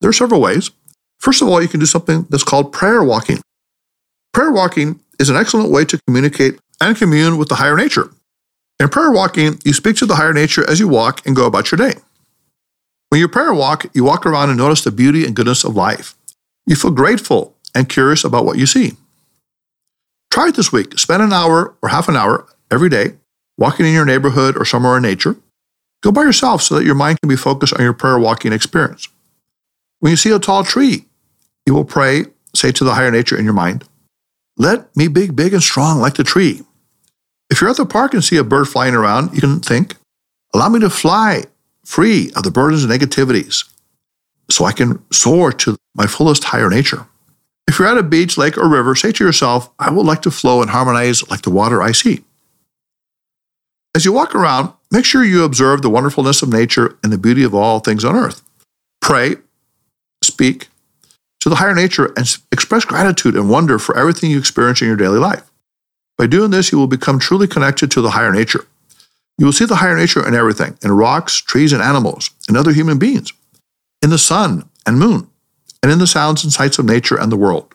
There 0.00 0.10
are 0.10 0.14
several 0.14 0.40
ways. 0.40 0.70
First 1.18 1.42
of 1.42 1.48
all, 1.48 1.62
you 1.62 1.68
can 1.68 1.80
do 1.80 1.86
something 1.86 2.26
that's 2.30 2.44
called 2.44 2.72
prayer 2.72 3.02
walking. 3.02 3.40
Prayer 4.32 4.50
walking 4.50 5.00
is 5.20 5.28
an 5.28 5.36
excellent 5.36 5.70
way 5.70 5.84
to 5.84 6.00
communicate 6.06 6.58
and 6.80 6.96
commune 6.96 7.38
with 7.38 7.48
the 7.48 7.56
higher 7.56 7.76
nature. 7.76 8.10
In 8.80 8.88
prayer 8.88 9.12
walking, 9.12 9.60
you 9.64 9.72
speak 9.72 9.96
to 9.96 10.06
the 10.06 10.16
higher 10.16 10.32
nature 10.32 10.68
as 10.68 10.80
you 10.80 10.88
walk 10.88 11.24
and 11.24 11.36
go 11.36 11.46
about 11.46 11.70
your 11.70 11.78
day. 11.78 12.00
When 13.10 13.20
you 13.20 13.28
prayer 13.28 13.54
walk, 13.54 13.86
you 13.94 14.04
walk 14.04 14.26
around 14.26 14.48
and 14.48 14.58
notice 14.58 14.82
the 14.82 14.90
beauty 14.90 15.24
and 15.24 15.36
goodness 15.36 15.64
of 15.64 15.76
life. 15.76 16.14
You 16.66 16.74
feel 16.74 16.90
grateful 16.90 17.54
and 17.74 17.88
curious 17.88 18.24
about 18.24 18.44
what 18.44 18.58
you 18.58 18.66
see. 18.66 18.92
Try 20.32 20.48
it 20.48 20.54
this 20.54 20.72
week. 20.72 20.98
Spend 20.98 21.22
an 21.22 21.30
hour 21.30 21.74
or 21.82 21.90
half 21.90 22.08
an 22.08 22.16
hour 22.16 22.46
every 22.70 22.88
day 22.88 23.16
walking 23.58 23.84
in 23.84 23.92
your 23.92 24.06
neighborhood 24.06 24.56
or 24.56 24.64
somewhere 24.64 24.96
in 24.96 25.02
nature. 25.02 25.36
Go 26.02 26.10
by 26.10 26.22
yourself 26.22 26.62
so 26.62 26.74
that 26.74 26.86
your 26.86 26.94
mind 26.94 27.20
can 27.20 27.28
be 27.28 27.36
focused 27.36 27.74
on 27.74 27.82
your 27.82 27.92
prayer 27.92 28.18
walking 28.18 28.50
experience. 28.50 29.08
When 30.00 30.08
you 30.08 30.16
see 30.16 30.30
a 30.30 30.38
tall 30.38 30.64
tree, 30.64 31.04
you 31.66 31.74
will 31.74 31.84
pray, 31.84 32.24
say 32.54 32.72
to 32.72 32.82
the 32.82 32.94
higher 32.94 33.10
nature 33.10 33.38
in 33.38 33.44
your 33.44 33.52
mind, 33.52 33.84
Let 34.56 34.96
me 34.96 35.06
be 35.06 35.30
big 35.30 35.52
and 35.52 35.62
strong 35.62 36.00
like 36.00 36.14
the 36.14 36.24
tree. 36.24 36.62
If 37.50 37.60
you're 37.60 37.68
at 37.68 37.76
the 37.76 37.84
park 37.84 38.14
and 38.14 38.24
see 38.24 38.38
a 38.38 38.42
bird 38.42 38.68
flying 38.68 38.94
around, 38.94 39.34
you 39.34 39.40
can 39.42 39.60
think, 39.60 39.96
Allow 40.54 40.70
me 40.70 40.80
to 40.80 40.88
fly 40.88 41.44
free 41.84 42.32
of 42.34 42.42
the 42.42 42.50
burdens 42.50 42.84
and 42.84 42.90
negativities 42.90 43.68
so 44.50 44.64
I 44.64 44.72
can 44.72 45.04
soar 45.12 45.52
to 45.52 45.76
my 45.94 46.06
fullest 46.06 46.44
higher 46.44 46.70
nature. 46.70 47.06
If 47.68 47.78
you're 47.78 47.88
at 47.88 47.98
a 47.98 48.02
beach, 48.02 48.36
lake, 48.36 48.58
or 48.58 48.68
river, 48.68 48.94
say 48.94 49.12
to 49.12 49.24
yourself, 49.24 49.70
I 49.78 49.90
would 49.90 50.06
like 50.06 50.22
to 50.22 50.30
flow 50.30 50.60
and 50.60 50.70
harmonize 50.70 51.28
like 51.30 51.42
the 51.42 51.50
water 51.50 51.80
I 51.80 51.92
see. 51.92 52.24
As 53.94 54.04
you 54.04 54.12
walk 54.12 54.34
around, 54.34 54.72
make 54.90 55.04
sure 55.04 55.24
you 55.24 55.44
observe 55.44 55.82
the 55.82 55.90
wonderfulness 55.90 56.42
of 56.42 56.48
nature 56.48 56.98
and 57.02 57.12
the 57.12 57.18
beauty 57.18 57.44
of 57.44 57.54
all 57.54 57.80
things 57.80 58.04
on 58.04 58.16
earth. 58.16 58.42
Pray, 59.00 59.36
speak 60.22 60.68
to 61.40 61.48
the 61.48 61.56
higher 61.56 61.74
nature, 61.74 62.12
and 62.16 62.38
express 62.52 62.84
gratitude 62.84 63.34
and 63.34 63.50
wonder 63.50 63.76
for 63.76 63.98
everything 63.98 64.30
you 64.30 64.38
experience 64.38 64.80
in 64.80 64.86
your 64.86 64.96
daily 64.96 65.18
life. 65.18 65.50
By 66.16 66.28
doing 66.28 66.52
this, 66.52 66.70
you 66.70 66.78
will 66.78 66.86
become 66.86 67.18
truly 67.18 67.48
connected 67.48 67.90
to 67.90 68.00
the 68.00 68.10
higher 68.10 68.32
nature. 68.32 68.64
You 69.38 69.46
will 69.46 69.52
see 69.52 69.64
the 69.64 69.76
higher 69.76 69.96
nature 69.96 70.24
in 70.24 70.36
everything 70.36 70.78
in 70.82 70.92
rocks, 70.92 71.40
trees, 71.40 71.72
and 71.72 71.82
animals, 71.82 72.30
and 72.46 72.56
other 72.56 72.72
human 72.72 72.96
beings, 72.98 73.32
in 74.02 74.10
the 74.10 74.18
sun 74.18 74.68
and 74.86 75.00
moon, 75.00 75.28
and 75.82 75.90
in 75.90 75.98
the 75.98 76.06
sounds 76.06 76.44
and 76.44 76.52
sights 76.52 76.78
of 76.78 76.84
nature 76.84 77.18
and 77.18 77.30
the 77.30 77.36
world. 77.36 77.74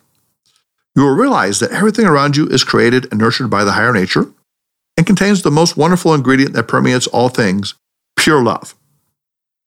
You 0.95 1.03
will 1.03 1.15
realize 1.15 1.59
that 1.59 1.71
everything 1.71 2.05
around 2.05 2.35
you 2.35 2.47
is 2.47 2.63
created 2.63 3.07
and 3.11 3.19
nurtured 3.19 3.49
by 3.49 3.63
the 3.63 3.73
higher 3.73 3.93
nature 3.93 4.31
and 4.97 5.05
contains 5.05 5.41
the 5.41 5.51
most 5.51 5.77
wonderful 5.77 6.13
ingredient 6.13 6.53
that 6.53 6.67
permeates 6.67 7.07
all 7.07 7.29
things 7.29 7.75
pure 8.15 8.41
love. 8.43 8.73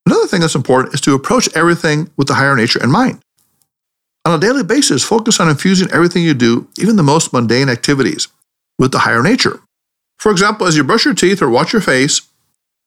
Another 0.07 0.27
thing 0.27 0.41
that's 0.41 0.57
important 0.57 0.93
is 0.95 1.01
to 1.03 1.15
approach 1.15 1.49
everything 1.55 2.11
with 2.17 2.27
the 2.27 2.35
higher 2.35 2.57
nature 2.57 2.83
in 2.83 2.91
mind. 2.91 3.21
On 4.25 4.35
a 4.35 4.41
daily 4.41 4.65
basis, 4.65 5.05
focus 5.05 5.41
on 5.41 5.49
infusing 5.49 5.91
everything 5.93 6.25
you 6.25 6.35
do, 6.35 6.69
even 6.79 6.97
the 6.97 7.03
most 7.03 7.33
mundane 7.33 7.69
activities, 7.69 8.29
with 8.79 8.93
the 8.93 9.01
higher 9.01 9.23
nature. 9.23 9.61
For 10.19 10.31
example, 10.31 10.67
as 10.67 10.77
you 10.77 10.85
brush 10.85 11.05
your 11.05 11.15
teeth 11.15 11.41
or 11.41 11.49
wash 11.49 11.73
your 11.73 11.81
face, 11.81 12.23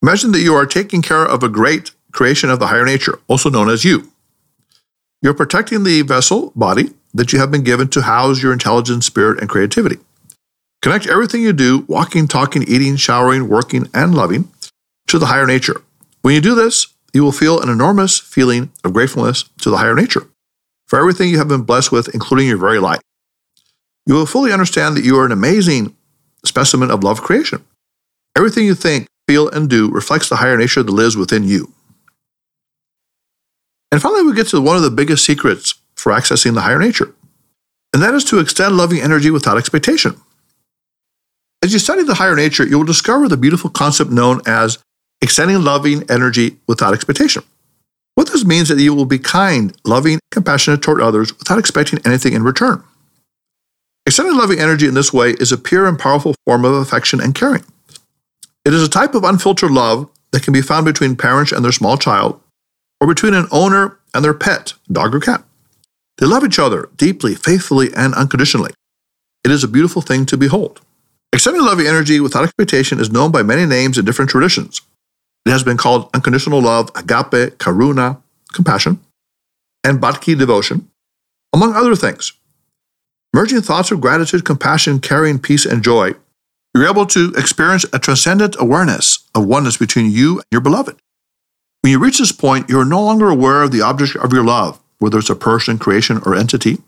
imagine 0.04 0.32
that 0.34 0.42
you 0.42 0.54
are 0.54 0.66
taking 0.66 1.02
care 1.02 1.26
of 1.26 1.42
a 1.42 1.50
great 1.50 1.92
creation 2.12 2.50
of 2.50 2.60
the 2.60 2.68
higher 2.68 2.86
nature, 2.86 3.20
also 3.28 3.50
known 3.50 3.70
as 3.70 3.84
you. 3.84 4.12
You're 5.24 5.34
protecting 5.34 5.86
the 5.86 6.02
vessel, 6.02 6.52
body, 6.54 6.90
that 7.14 7.32
you 7.32 7.40
have 7.40 7.50
been 7.50 7.64
given 7.64 7.88
to 7.90 8.02
house 8.02 8.44
your 8.44 8.52
intelligence, 8.52 9.06
spirit, 9.06 9.40
and 9.40 9.50
creativity. 9.50 9.96
Connect 10.82 11.08
everything 11.08 11.42
you 11.42 11.54
do, 11.54 11.86
walking, 11.88 12.28
talking, 12.28 12.64
eating, 12.64 12.98
showering, 12.98 13.48
working, 13.48 13.88
and 13.94 14.14
loving, 14.14 14.52
to 15.08 15.18
the 15.18 15.28
higher 15.28 15.48
nature. 15.48 15.82
When 16.24 16.36
you 16.36 16.42
do 16.42 16.56
this, 16.56 16.88
you 17.14 17.24
will 17.24 17.32
feel 17.32 17.62
an 17.62 17.70
enormous 17.70 18.20
feeling 18.20 18.72
of 18.84 18.92
gratefulness 18.92 19.44
to 19.62 19.70
the 19.70 19.78
higher 19.78 19.96
nature 19.96 20.28
for 20.88 21.00
everything 21.00 21.30
you 21.30 21.38
have 21.38 21.48
been 21.48 21.64
blessed 21.64 21.92
with, 21.92 22.14
including 22.14 22.48
your 22.48 22.58
very 22.58 22.80
life. 22.80 23.00
You 24.06 24.16
will 24.16 24.26
fully 24.26 24.52
understand 24.52 24.98
that 24.98 25.06
you 25.06 25.18
are 25.18 25.26
an 25.26 25.32
amazing 25.32 25.96
specimen 26.44 26.92
of 26.92 27.04
love 27.04 27.22
creation. 27.22 27.64
Everything 28.38 28.66
you 28.66 28.76
think, 28.76 29.08
feel, 29.28 29.48
and 29.50 29.70
do 29.70 29.90
reflects 29.90 30.28
the 30.28 30.36
higher 30.36 30.58
nature 30.58 30.84
that 30.84 30.92
lives 30.92 31.16
within 31.16 31.46
you. 31.46 31.73
And 33.94 34.02
finally, 34.02 34.24
we 34.24 34.34
get 34.34 34.48
to 34.48 34.60
one 34.60 34.76
of 34.76 34.82
the 34.82 34.90
biggest 34.90 35.24
secrets 35.24 35.76
for 35.96 36.12
accessing 36.12 36.56
the 36.56 36.62
higher 36.62 36.80
nature, 36.80 37.14
and 37.94 38.02
that 38.02 38.16
is 38.16 38.24
to 38.24 38.40
extend 38.40 38.76
loving 38.76 39.00
energy 39.00 39.30
without 39.30 39.56
expectation. 39.56 40.20
As 41.64 41.74
you 41.74 41.78
study 41.78 42.02
the 42.02 42.16
higher 42.16 42.36
nature, 42.36 42.66
you 42.66 42.80
will 42.80 42.86
discover 42.86 43.28
the 43.28 43.38
beautiful 43.38 43.70
concept 43.70 44.10
known 44.10 44.42
as 44.48 44.80
extending 45.22 45.62
loving 45.62 46.10
energy 46.10 46.58
without 46.68 46.96
expectation. 46.96 47.44
What 48.16 48.32
this 48.32 48.44
means 48.44 48.72
is 48.72 48.78
that 48.78 48.84
you 48.84 48.96
will 48.96 49.06
be 49.06 49.20
kind, 49.20 49.78
loving, 49.86 50.20
compassionate 50.32 50.82
toward 50.82 51.00
others 51.00 51.38
without 51.38 51.60
expecting 51.60 52.00
anything 52.04 52.34
in 52.34 52.42
return. 52.42 52.84
Extended 54.08 54.34
loving 54.34 54.58
energy 54.58 54.88
in 54.88 54.96
this 54.96 55.14
way 55.14 55.34
is 55.34 55.52
a 55.52 55.58
pure 55.58 55.86
and 55.86 56.00
powerful 56.00 56.34
form 56.48 56.66
of 56.66 56.74
affection 56.74 57.22
and 57.22 57.36
caring. 57.36 57.64
It 58.66 58.74
is 58.74 58.82
a 58.82 58.90
type 58.90 59.14
of 59.14 59.24
unfiltered 59.24 59.70
love 59.70 60.10
that 60.32 60.42
can 60.42 60.52
be 60.52 60.64
found 60.64 60.84
between 60.84 61.16
parents 61.16 61.52
and 61.52 61.64
their 61.64 61.72
small 61.72 61.96
child, 61.96 62.40
or 63.04 63.08
between 63.08 63.34
an 63.34 63.48
owner 63.52 64.00
and 64.14 64.24
their 64.24 64.34
pet, 64.34 64.76
dog 64.90 65.14
or 65.14 65.20
cat. 65.20 65.44
They 66.20 66.26
love 66.26 66.46
each 66.46 66.58
other 66.58 66.88
deeply, 66.96 67.36
faithfully, 67.36 67.90
and 67.94 68.14
unconditionally. 68.14 68.72
It 69.44 69.52
is 69.52 69.62
a 69.62 69.68
beautiful 69.68 70.02
thing 70.02 70.26
to 70.28 70.38
behold. 70.38 70.80
Extended 71.34 71.64
loving 71.64 71.86
energy 71.86 72.22
without 72.22 72.46
expectation 72.46 73.02
is 73.02 73.12
known 73.12 73.30
by 73.30 73.44
many 73.44 73.66
names 73.66 73.98
in 73.98 74.06
different 74.06 74.32
traditions. 74.32 74.82
It 75.46 75.50
has 75.50 75.66
been 75.66 75.76
called 75.76 76.10
unconditional 76.14 76.62
love, 76.62 76.92
agape, 76.96 77.58
karuna, 77.58 78.22
compassion, 78.54 79.02
and 79.84 80.00
bhakti 80.00 80.34
devotion, 80.34 80.90
among 81.52 81.76
other 81.76 81.98
things. 81.98 82.32
Merging 83.34 83.60
thoughts 83.60 83.92
of 83.92 84.00
gratitude, 84.00 84.46
compassion, 84.46 85.02
caring, 85.02 85.40
peace, 85.40 85.66
and 85.66 85.84
joy, 85.84 86.14
you're 86.74 86.88
able 86.88 87.08
to 87.08 87.34
experience 87.36 87.86
a 87.92 88.00
transcendent 88.00 88.56
awareness 88.60 89.28
of 89.36 89.46
oneness 89.46 89.76
between 89.76 90.10
you 90.10 90.36
and 90.38 90.46
your 90.52 90.62
beloved. 90.62 90.98
When 91.84 91.92
you 91.92 92.00
reach 92.00 92.18
this 92.18 92.32
point, 92.32 92.70
you're 92.70 92.86
no 92.86 93.04
longer 93.04 93.30
aware 93.30 93.62
of 93.62 93.72
the 93.72 93.82
object 93.82 94.16
of 94.16 94.34
your 94.34 94.44
love, 94.44 94.80
whether 94.98 95.20
it's 95.20 95.30
a 95.30 95.36
person, 95.36 95.78
creation, 95.78 96.20
or 96.26 96.34
entity, 96.34 96.80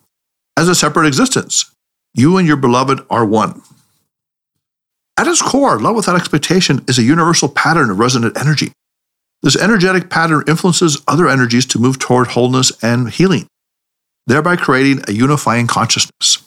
as 0.57 0.67
a 0.67 0.73
separate 0.73 1.05
existence. 1.05 1.69
You 2.15 2.37
and 2.37 2.47
your 2.47 2.57
beloved 2.57 3.01
are 3.09 3.25
one. 3.25 3.61
At 5.17 5.27
its 5.27 5.41
core, 5.41 5.79
love 5.79 5.95
without 5.95 6.15
expectation 6.15 6.83
is 6.87 6.97
a 6.97 7.03
universal 7.03 7.49
pattern 7.49 7.91
of 7.91 7.99
resonant 7.99 8.39
energy. 8.39 8.71
This 9.43 9.55
energetic 9.55 10.09
pattern 10.09 10.43
influences 10.47 11.03
other 11.07 11.27
energies 11.27 11.67
to 11.67 11.79
move 11.79 11.99
toward 11.99 12.27
wholeness 12.27 12.71
and 12.81 13.09
healing 13.09 13.47
thereby 14.27 14.55
creating 14.55 15.03
a 15.07 15.11
unifying 15.11 15.67
consciousness. 15.67 16.39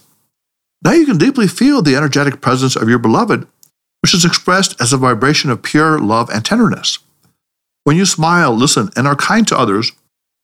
Now 0.83 0.93
you 0.93 1.07
can 1.07 1.19
deeply 1.19 1.49
feel 1.49 1.83
the 1.83 1.97
energetic 1.97 2.41
presence 2.41 2.77
of 2.77 2.89
your 2.89 2.99
beloved, 2.99 3.47
which 4.03 4.15
is 4.15 4.25
expressed 4.25 4.81
as 4.81 4.93
a 4.93 4.97
vibration 4.97 5.51
of 5.51 5.63
pure 5.63 5.99
love 5.99 6.31
and 6.31 6.45
tenderness. 6.45 6.99
When 7.89 7.97
you 7.97 8.05
smile, 8.05 8.55
listen, 8.55 8.91
and 8.97 9.09
are 9.09 9.17
kind 9.17 9.49
to 9.49 9.57
others, 9.57 9.93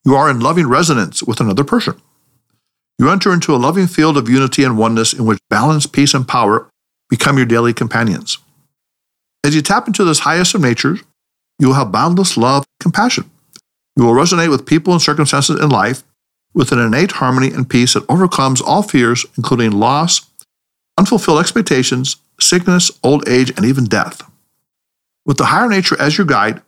you 0.03 0.15
are 0.15 0.31
in 0.31 0.41
loving 0.41 0.67
resonance 0.67 1.23
with 1.23 1.41
another 1.41 1.63
person. 1.63 2.01
You 2.99 3.11
enter 3.11 3.35
into 3.35 3.55
a 3.55 3.61
loving 3.61 3.87
field 3.87 4.17
of 4.17 4.31
unity 4.31 4.65
and 4.65 4.79
oneness 4.79 5.13
in 5.13 5.27
which 5.27 5.39
balance, 5.51 5.85
peace, 5.85 6.15
and 6.15 6.27
power 6.27 6.71
become 7.11 7.37
your 7.37 7.45
daily 7.45 7.75
companions. 7.75 8.39
As 9.45 9.55
you 9.55 9.61
tap 9.61 9.87
into 9.87 10.05
this 10.05 10.21
highest 10.21 10.55
of 10.55 10.63
natures, 10.63 11.03
you 11.59 11.67
will 11.67 11.75
have 11.75 11.93
boundless 11.93 12.39
love 12.39 12.65
and 12.65 12.81
compassion. 12.81 13.31
You 13.95 14.05
will 14.05 14.15
resonate 14.15 14.49
with 14.49 14.65
people 14.65 14.95
and 14.95 15.03
circumstances 15.03 15.61
in 15.61 15.69
life 15.69 16.03
with 16.55 16.73
an 16.73 16.79
innate 16.79 17.13
harmony 17.13 17.49
and 17.49 17.69
peace 17.69 17.93
that 17.93 18.09
overcomes 18.09 18.63
all 18.63 18.83
fears, 18.83 19.27
including 19.37 19.73
loss, 19.73 20.31
unfulfilled 20.97 21.41
expectations, 21.41 22.17
sickness, 22.41 22.91
old 23.03 23.29
age, 23.29 23.51
and 23.51 23.67
even 23.67 23.85
death. 23.85 24.23
With 25.27 25.37
the 25.37 25.45
higher 25.45 25.69
nature 25.69 26.01
as 26.01 26.17
your 26.17 26.27
guide, 26.27 26.63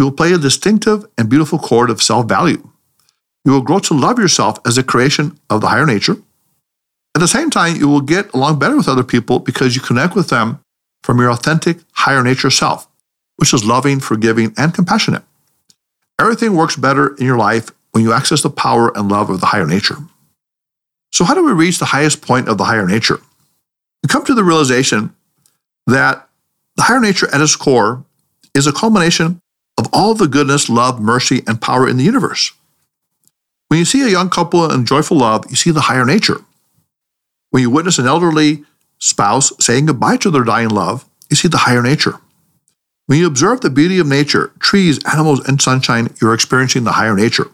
you 0.00 0.04
will 0.04 0.12
play 0.12 0.32
a 0.32 0.38
distinctive 0.38 1.04
and 1.18 1.28
beautiful 1.28 1.58
chord 1.58 1.90
of 1.90 2.02
self 2.02 2.26
value. 2.26 2.66
You 3.44 3.52
will 3.52 3.60
grow 3.60 3.80
to 3.80 3.92
love 3.92 4.18
yourself 4.18 4.56
as 4.66 4.78
a 4.78 4.82
creation 4.82 5.38
of 5.50 5.60
the 5.60 5.68
higher 5.68 5.84
nature. 5.84 6.16
At 7.14 7.20
the 7.20 7.28
same 7.28 7.50
time, 7.50 7.76
you 7.76 7.86
will 7.86 8.00
get 8.00 8.32
along 8.32 8.58
better 8.58 8.78
with 8.78 8.88
other 8.88 9.04
people 9.04 9.40
because 9.40 9.76
you 9.76 9.82
connect 9.82 10.14
with 10.14 10.30
them 10.30 10.60
from 11.04 11.18
your 11.18 11.30
authentic 11.30 11.80
higher 11.92 12.22
nature 12.22 12.48
self, 12.48 12.88
which 13.36 13.52
is 13.52 13.62
loving, 13.62 14.00
forgiving, 14.00 14.54
and 14.56 14.72
compassionate. 14.72 15.22
Everything 16.18 16.56
works 16.56 16.76
better 16.76 17.14
in 17.16 17.26
your 17.26 17.36
life 17.36 17.68
when 17.90 18.02
you 18.02 18.14
access 18.14 18.40
the 18.40 18.48
power 18.48 18.96
and 18.96 19.10
love 19.10 19.28
of 19.28 19.40
the 19.40 19.46
higher 19.46 19.66
nature. 19.66 19.96
So, 21.12 21.24
how 21.24 21.34
do 21.34 21.44
we 21.44 21.52
reach 21.52 21.78
the 21.78 21.84
highest 21.84 22.22
point 22.22 22.48
of 22.48 22.56
the 22.56 22.64
higher 22.64 22.86
nature? 22.86 23.20
We 24.02 24.08
come 24.08 24.24
to 24.24 24.34
the 24.34 24.44
realization 24.44 25.14
that 25.86 26.26
the 26.76 26.84
higher 26.84 27.00
nature 27.00 27.28
at 27.34 27.42
its 27.42 27.54
core 27.54 28.02
is 28.54 28.66
a 28.66 28.72
culmination 28.72 29.42
all 29.92 30.14
the 30.14 30.28
goodness, 30.28 30.68
love, 30.68 31.00
mercy, 31.00 31.42
and 31.46 31.60
power 31.60 31.88
in 31.88 31.96
the 31.96 32.04
universe. 32.04 32.52
When 33.68 33.78
you 33.78 33.84
see 33.84 34.02
a 34.02 34.08
young 34.08 34.30
couple 34.30 34.70
in 34.70 34.84
joyful 34.84 35.18
love, 35.18 35.44
you 35.48 35.56
see 35.56 35.70
the 35.70 35.82
higher 35.82 36.04
nature. 36.04 36.44
When 37.50 37.62
you 37.62 37.70
witness 37.70 37.98
an 37.98 38.06
elderly 38.06 38.64
spouse 38.98 39.52
saying 39.64 39.86
goodbye 39.86 40.16
to 40.18 40.30
their 40.30 40.44
dying 40.44 40.70
love, 40.70 41.08
you 41.28 41.36
see 41.36 41.48
the 41.48 41.58
higher 41.58 41.82
nature. 41.82 42.14
When 43.06 43.18
you 43.18 43.26
observe 43.26 43.60
the 43.60 43.70
beauty 43.70 43.98
of 43.98 44.06
nature, 44.06 44.52
trees, 44.58 45.00
animals, 45.04 45.46
and 45.48 45.60
sunshine, 45.60 46.14
you're 46.20 46.34
experiencing 46.34 46.84
the 46.84 46.92
higher 46.92 47.16
nature. 47.16 47.50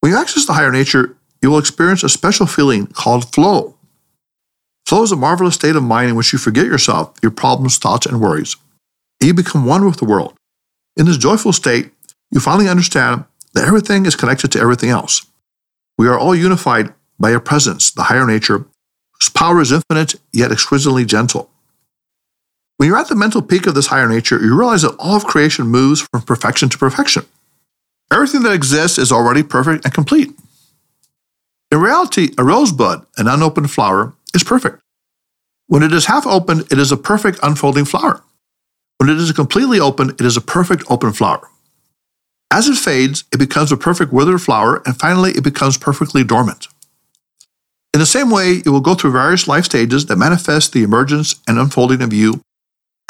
When 0.00 0.12
you 0.12 0.18
access 0.18 0.46
the 0.46 0.52
higher 0.52 0.72
nature, 0.72 1.16
you 1.42 1.50
will 1.50 1.58
experience 1.58 2.02
a 2.02 2.08
special 2.08 2.46
feeling 2.46 2.86
called 2.86 3.32
flow. 3.34 3.76
Flow 4.86 5.02
is 5.02 5.10
a 5.10 5.16
marvelous 5.16 5.56
state 5.56 5.74
of 5.74 5.82
mind 5.82 6.10
in 6.10 6.16
which 6.16 6.32
you 6.32 6.38
forget 6.38 6.66
yourself, 6.66 7.12
your 7.22 7.32
problems, 7.32 7.76
thoughts, 7.76 8.06
and 8.06 8.20
worries. 8.20 8.56
And 9.20 9.26
you 9.26 9.34
become 9.34 9.66
one 9.66 9.84
with 9.84 9.96
the 9.96 10.04
world. 10.04 10.35
In 10.96 11.06
this 11.06 11.18
joyful 11.18 11.52
state, 11.52 11.90
you 12.30 12.40
finally 12.40 12.68
understand 12.68 13.24
that 13.54 13.66
everything 13.66 14.06
is 14.06 14.16
connected 14.16 14.50
to 14.52 14.60
everything 14.60 14.90
else. 14.90 15.26
We 15.98 16.08
are 16.08 16.18
all 16.18 16.34
unified 16.34 16.94
by 17.18 17.30
a 17.30 17.40
presence, 17.40 17.90
the 17.90 18.04
higher 18.04 18.26
nature, 18.26 18.66
whose 19.12 19.28
power 19.28 19.60
is 19.60 19.72
infinite 19.72 20.14
yet 20.32 20.52
exquisitely 20.52 21.04
gentle. 21.04 21.50
When 22.76 22.88
you're 22.88 22.98
at 22.98 23.08
the 23.08 23.14
mental 23.14 23.40
peak 23.40 23.66
of 23.66 23.74
this 23.74 23.86
higher 23.86 24.08
nature, 24.08 24.38
you 24.38 24.56
realize 24.56 24.82
that 24.82 24.96
all 24.98 25.16
of 25.16 25.24
creation 25.24 25.66
moves 25.66 26.00
from 26.00 26.22
perfection 26.22 26.68
to 26.68 26.78
perfection. 26.78 27.24
Everything 28.12 28.42
that 28.42 28.52
exists 28.52 28.98
is 28.98 29.10
already 29.10 29.42
perfect 29.42 29.84
and 29.84 29.94
complete. 29.94 30.32
In 31.72 31.80
reality, 31.80 32.30
a 32.38 32.44
rosebud, 32.44 33.06
an 33.16 33.28
unopened 33.28 33.70
flower, 33.70 34.14
is 34.34 34.44
perfect. 34.44 34.80
When 35.66 35.82
it 35.82 35.92
is 35.92 36.06
half 36.06 36.26
open, 36.26 36.60
it 36.70 36.78
is 36.78 36.92
a 36.92 36.96
perfect 36.96 37.40
unfolding 37.42 37.86
flower. 37.86 38.22
When 38.98 39.10
it 39.10 39.18
is 39.18 39.32
completely 39.32 39.78
open, 39.78 40.10
it 40.10 40.22
is 40.22 40.36
a 40.36 40.40
perfect 40.40 40.84
open 40.88 41.12
flower. 41.12 41.48
As 42.50 42.68
it 42.68 42.76
fades, 42.76 43.24
it 43.32 43.38
becomes 43.38 43.70
a 43.72 43.76
perfect 43.76 44.12
withered 44.12 44.40
flower, 44.40 44.82
and 44.86 44.98
finally, 44.98 45.32
it 45.32 45.44
becomes 45.44 45.76
perfectly 45.76 46.24
dormant. 46.24 46.68
In 47.92 48.00
the 48.00 48.06
same 48.06 48.30
way, 48.30 48.62
you 48.64 48.72
will 48.72 48.80
go 48.80 48.94
through 48.94 49.12
various 49.12 49.48
life 49.48 49.64
stages 49.64 50.06
that 50.06 50.16
manifest 50.16 50.72
the 50.72 50.82
emergence 50.82 51.36
and 51.48 51.58
unfolding 51.58 52.02
of 52.02 52.12
you 52.12 52.40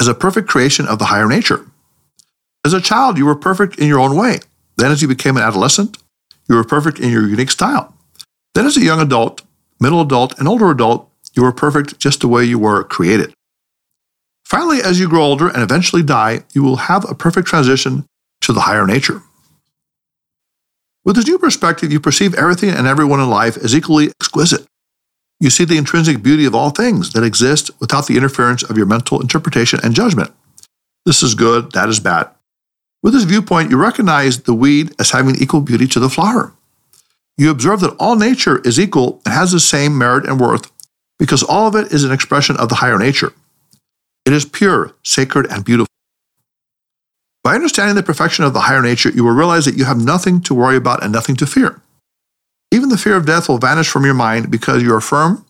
as 0.01 0.07
a 0.07 0.13
perfect 0.13 0.47
creation 0.47 0.87
of 0.87 0.99
the 0.99 1.05
higher 1.05 1.27
nature. 1.27 1.65
As 2.65 2.73
a 2.73 2.81
child, 2.81 3.17
you 3.17 3.25
were 3.25 3.35
perfect 3.35 3.79
in 3.79 3.87
your 3.87 3.99
own 3.99 4.15
way. 4.15 4.39
Then, 4.77 4.91
as 4.91 5.01
you 5.01 5.07
became 5.07 5.37
an 5.37 5.43
adolescent, 5.43 5.97
you 6.49 6.55
were 6.55 6.63
perfect 6.63 6.99
in 6.99 7.09
your 7.11 7.27
unique 7.27 7.51
style. 7.51 7.93
Then, 8.55 8.65
as 8.65 8.77
a 8.77 8.81
young 8.81 8.99
adult, 8.99 9.41
middle 9.79 10.01
adult, 10.01 10.37
and 10.39 10.47
older 10.47 10.69
adult, 10.69 11.09
you 11.33 11.43
were 11.43 11.51
perfect 11.51 11.99
just 11.99 12.21
the 12.21 12.27
way 12.27 12.43
you 12.43 12.59
were 12.59 12.83
created. 12.83 13.33
Finally, 14.47 14.81
as 14.81 14.97
you 14.97 15.09
grow 15.09 15.23
older 15.23 15.49
and 15.49 15.61
eventually 15.61 16.01
die, 16.01 16.41
you 16.53 16.63
will 16.63 16.77
have 16.77 17.03
a 17.03 17.13
perfect 17.13 17.45
transition 17.45 18.05
to 18.39 18.53
the 18.53 18.61
higher 18.61 18.87
nature. 18.87 19.21
With 21.03 21.17
this 21.17 21.27
new 21.27 21.37
perspective, 21.37 21.91
you 21.91 21.99
perceive 21.99 22.33
everything 22.33 22.69
and 22.69 22.87
everyone 22.87 23.19
in 23.19 23.29
life 23.29 23.57
as 23.57 23.75
equally 23.75 24.07
exquisite. 24.07 24.65
You 25.41 25.49
see 25.49 25.65
the 25.65 25.75
intrinsic 25.75 26.23
beauty 26.23 26.45
of 26.45 26.55
all 26.55 26.69
things 26.69 27.11
that 27.11 27.25
exist 27.25 27.71
without 27.81 28.07
the 28.07 28.15
interference 28.15 28.63
of 28.63 28.77
your 28.77 28.85
mental 28.85 29.19
interpretation 29.19 29.81
and 29.83 29.93
judgment. 29.93 30.31
This 31.05 31.21
is 31.21 31.35
good, 31.35 31.73
that 31.73 31.89
is 31.89 31.99
bad. 31.99 32.29
With 33.03 33.11
this 33.11 33.25
viewpoint, 33.25 33.69
you 33.69 33.75
recognize 33.75 34.43
the 34.43 34.53
weed 34.53 34.95
as 34.97 35.11
having 35.11 35.35
equal 35.35 35.59
beauty 35.59 35.87
to 35.87 35.99
the 35.99 36.09
flower. 36.09 36.53
You 37.37 37.51
observe 37.51 37.81
that 37.81 37.97
all 37.99 38.15
nature 38.15 38.59
is 38.59 38.79
equal 38.79 39.21
and 39.25 39.33
has 39.33 39.51
the 39.51 39.59
same 39.59 39.97
merit 39.97 40.25
and 40.25 40.39
worth 40.39 40.71
because 41.19 41.43
all 41.43 41.67
of 41.67 41.75
it 41.75 41.91
is 41.91 42.05
an 42.05 42.13
expression 42.13 42.55
of 42.55 42.69
the 42.69 42.75
higher 42.75 42.97
nature. 42.97 43.33
It 44.27 44.33
is 44.33 44.43
pure, 44.43 44.93
sacred, 45.05 45.49
and 45.49 45.63
beautiful. 45.63 45.87
By 47.45 47.55
understanding 47.55 47.95
the 47.95 48.03
perfection 48.03 48.43
of 48.43 48.51
the 48.51 48.59
higher 48.59 48.81
nature, 48.81 49.09
you 49.09 49.23
will 49.23 49.31
realize 49.31 49.63
that 49.63 49.77
you 49.77 49.85
have 49.85 50.03
nothing 50.03 50.41
to 50.41 50.53
worry 50.53 50.75
about 50.75 51.01
and 51.01 51.13
nothing 51.13 51.37
to 51.37 51.45
fear. 51.45 51.81
Even 52.69 52.89
the 52.89 52.97
fear 52.97 53.15
of 53.15 53.25
death 53.25 53.47
will 53.47 53.57
vanish 53.57 53.87
from 53.87 54.03
your 54.03 54.13
mind 54.13 54.51
because 54.51 54.83
you 54.83 54.93
are 54.93 54.99
firm 54.99 55.45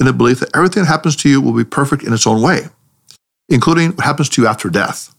in 0.00 0.06
the 0.06 0.12
belief 0.12 0.40
that 0.40 0.50
everything 0.56 0.82
that 0.82 0.88
happens 0.88 1.14
to 1.14 1.28
you 1.28 1.40
will 1.40 1.52
be 1.52 1.62
perfect 1.62 2.02
in 2.02 2.12
its 2.12 2.26
own 2.26 2.42
way, 2.42 2.62
including 3.48 3.92
what 3.92 4.04
happens 4.04 4.28
to 4.30 4.42
you 4.42 4.48
after 4.48 4.68
death. 4.68 5.14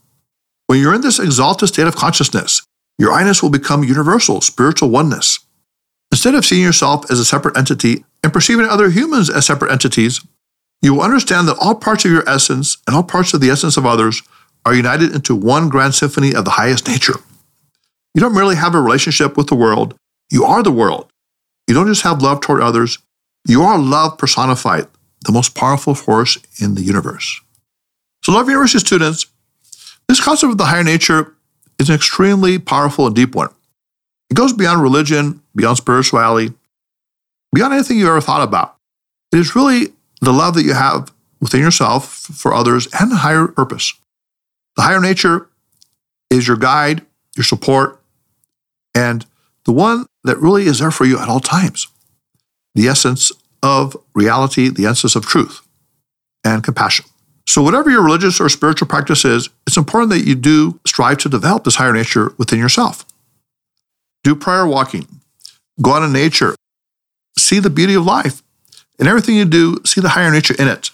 When 0.66 0.82
you're 0.82 0.94
in 0.94 1.00
this 1.00 1.18
exalted 1.18 1.70
state 1.70 1.88
of 1.88 1.96
consciousness, 1.96 2.62
your 2.98 3.14
I-ness 3.14 3.42
will 3.42 3.50
become 3.50 3.86
universal, 3.86 4.42
spiritual 4.42 4.90
oneness. 4.90 5.40
Instead 6.12 6.36
of 6.36 6.46
seeing 6.46 6.62
yourself 6.62 7.10
as 7.10 7.22
a 7.22 7.26
separate 7.26 7.56
entity 7.56 8.04
and 8.22 8.34
perceiving 8.34 8.66
other 8.66 8.90
humans 8.90 9.30
as 9.30 9.46
separate 9.46 9.72
entities, 9.72 10.20
you 10.82 10.94
will 10.94 11.02
understand 11.02 11.48
that 11.48 11.58
all 11.60 11.76
parts 11.76 12.06
of 12.06 12.12
your 12.12 12.28
essence 12.30 12.78
and 12.86 12.96
all 12.96 13.04
parts 13.04 13.34
of 13.34 13.42
the 13.42 13.50
essence 13.50 13.78
of 13.78 13.86
others 13.86 14.22
are 14.66 14.76
united 14.76 15.14
into 15.14 15.36
one 15.36 15.70
grand 15.70 15.96
symphony 15.96 16.34
of 16.34 16.46
the 16.46 16.52
highest 16.52 16.88
nature. 16.88 17.16
You 18.14 18.22
don't 18.22 18.34
merely 18.34 18.56
have 18.56 18.76
a 18.76 18.82
relationship 18.82 19.38
with 19.38 19.48
the 19.48 19.56
world, 19.56 19.96
you 20.32 20.44
are 20.44 20.64
the 20.64 20.72
world. 20.72 21.10
You 21.68 21.74
don't 21.74 21.88
just 21.88 22.04
have 22.04 22.22
love 22.22 22.42
toward 22.42 22.62
others, 22.62 23.00
you 23.48 23.62
are 23.64 23.78
love 23.78 24.18
personified, 24.18 24.88
the 25.26 25.32
most 25.32 25.56
powerful 25.56 25.96
force 25.96 26.38
in 26.62 26.76
the 26.76 26.82
universe. 26.82 27.42
So, 28.24 28.32
Love 28.32 28.50
University 28.50 28.80
students, 28.80 29.26
this 30.08 30.24
concept 30.24 30.52
of 30.52 30.58
the 30.58 30.66
higher 30.66 30.84
nature 30.84 31.36
is 31.80 31.90
an 31.90 31.96
extremely 31.96 32.60
powerful 32.60 33.06
and 33.06 33.16
deep 33.16 33.36
one. 33.36 33.50
It 34.30 34.34
goes 34.34 34.52
beyond 34.54 34.82
religion, 34.82 35.42
beyond 35.56 35.78
spirituality, 35.78 36.54
beyond 37.54 37.74
anything 37.74 37.98
you've 37.98 38.10
ever 38.10 38.22
thought 38.22 38.42
about. 38.42 38.76
It 39.32 39.40
is 39.40 39.56
really 39.56 39.94
the 40.22 40.34
love 40.34 40.56
that 40.56 40.64
you 40.64 40.74
have 40.74 41.12
within 41.40 41.62
yourself 41.62 42.12
for 42.12 42.54
others 42.54 42.88
and 43.00 43.12
the 43.12 43.18
higher 43.18 43.48
purpose. 43.48 43.94
The 44.76 44.84
higher 44.84 45.02
nature 45.02 45.50
is 46.30 46.48
your 46.48 46.58
guide, 46.58 47.06
your 47.36 47.44
support, 47.44 48.02
and 48.96 49.26
the 49.66 49.72
one 49.72 50.06
that 50.24 50.38
really 50.38 50.66
is 50.66 50.80
there 50.80 50.92
for 50.92 51.06
you 51.06 51.20
at 51.20 51.30
all 51.30 51.40
times. 51.40 51.88
The 52.76 52.88
essence 52.88 53.32
of 53.64 53.98
reality, 54.14 54.70
the 54.70 54.86
essence 54.86 55.16
of 55.16 55.26
truth 55.26 55.62
and 56.44 56.64
compassion. 56.64 57.06
So, 57.48 57.62
whatever 57.62 57.90
your 57.90 58.04
religious 58.04 58.42
or 58.42 58.50
spiritual 58.50 58.88
practice 58.88 59.24
is, 59.24 59.50
it's 59.66 59.78
important 59.78 60.12
that 60.12 60.26
you 60.28 60.36
do 60.36 60.80
strive 60.86 61.18
to 61.20 61.30
develop 61.30 61.64
this 61.64 61.76
higher 61.76 61.94
nature 61.94 62.34
within 62.38 62.60
yourself. 62.60 63.06
Do 64.24 64.36
prayer 64.36 64.68
walking, 64.68 65.08
go 65.82 65.94
out 65.94 66.04
in 66.04 66.12
nature, 66.12 66.56
see 67.38 67.60
the 67.60 67.70
beauty 67.70 67.94
of 67.94 68.06
life. 68.06 68.44
In 69.00 69.08
everything 69.08 69.36
you 69.36 69.46
do, 69.46 69.78
see 69.86 70.02
the 70.02 70.10
higher 70.10 70.32
nature 70.32 70.56
in 70.58 70.68
it. 70.68 70.92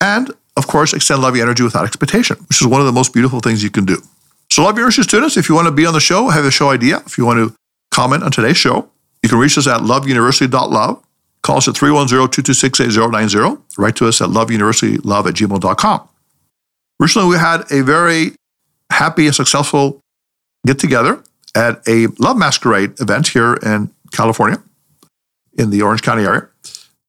And, 0.00 0.30
of 0.56 0.66
course, 0.66 0.92
extend 0.92 1.22
love 1.22 1.36
energy 1.36 1.62
without 1.62 1.84
expectation, 1.84 2.36
which 2.48 2.60
is 2.60 2.66
one 2.66 2.80
of 2.80 2.86
the 2.86 2.92
most 2.92 3.12
beautiful 3.12 3.40
things 3.40 3.62
you 3.62 3.70
can 3.70 3.84
do. 3.84 4.02
So, 4.50 4.62
Love 4.62 4.76
University 4.76 5.02
students, 5.02 5.36
if 5.36 5.48
you 5.48 5.54
want 5.54 5.66
to 5.66 5.72
be 5.72 5.84
on 5.84 5.92
the 5.92 6.00
show, 6.00 6.28
have 6.28 6.44
a 6.44 6.50
show 6.50 6.70
idea, 6.70 7.02
if 7.04 7.18
you 7.18 7.26
want 7.26 7.38
to 7.38 7.54
comment 7.90 8.22
on 8.22 8.30
today's 8.30 8.56
show, 8.56 8.88
you 9.22 9.28
can 9.28 9.38
reach 9.38 9.58
us 9.58 9.66
at 9.66 9.82
loveuniversity.love 9.82 11.02
Call 11.42 11.56
us 11.56 11.68
at 11.68 11.74
310-226-8090. 11.74 13.62
Write 13.78 13.96
to 13.96 14.06
us 14.06 14.20
at 14.20 14.28
loveuniversitylove 14.28 15.26
at 15.26 15.34
gmail.com. 15.34 16.08
Recently, 17.00 17.28
we 17.28 17.36
had 17.36 17.62
a 17.70 17.82
very 17.82 18.32
happy 18.92 19.26
and 19.26 19.34
successful 19.34 20.00
get-together 20.66 21.22
at 21.54 21.80
a 21.88 22.08
Love 22.18 22.36
Masquerade 22.36 23.00
event 23.00 23.28
here 23.28 23.54
in 23.54 23.90
California, 24.12 24.62
in 25.56 25.70
the 25.70 25.80
Orange 25.82 26.02
County 26.02 26.24
area. 26.24 26.48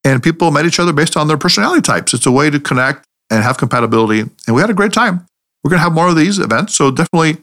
And 0.04 0.22
people 0.22 0.50
met 0.50 0.64
each 0.64 0.80
other 0.80 0.92
based 0.92 1.16
on 1.16 1.28
their 1.28 1.36
personality 1.36 1.82
types. 1.82 2.14
It's 2.14 2.26
a 2.26 2.30
way 2.30 2.48
to 2.50 2.58
connect 2.58 3.06
and 3.30 3.42
have 3.42 3.58
compatibility. 3.58 4.20
And 4.20 4.56
we 4.56 4.60
had 4.60 4.70
a 4.70 4.74
great 4.74 4.92
time. 4.92 5.26
We're 5.62 5.70
going 5.70 5.78
to 5.78 5.84
have 5.84 5.92
more 5.92 6.08
of 6.08 6.16
these 6.16 6.38
events. 6.38 6.74
So 6.74 6.90
definitely 6.90 7.38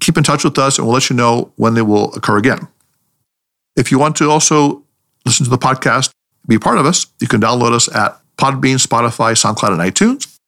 keep 0.00 0.16
in 0.16 0.24
touch 0.24 0.44
with 0.44 0.58
us 0.58 0.78
and 0.78 0.86
we'll 0.86 0.94
let 0.94 1.08
you 1.08 1.16
know 1.16 1.52
when 1.56 1.74
they 1.74 1.82
will 1.82 2.14
occur 2.14 2.36
again. 2.36 2.68
If 3.76 3.90
you 3.90 3.98
want 3.98 4.16
to 4.16 4.30
also 4.30 4.82
listen 5.24 5.44
to 5.44 5.50
the 5.50 5.58
podcast, 5.58 6.10
be 6.46 6.58
part 6.58 6.78
of 6.78 6.86
us, 6.86 7.06
you 7.20 7.28
can 7.28 7.40
download 7.40 7.72
us 7.72 7.94
at 7.94 8.20
Podbean, 8.36 8.84
Spotify, 8.84 9.32
SoundCloud, 9.32 9.80
and 9.80 9.80
iTunes. 9.80 10.38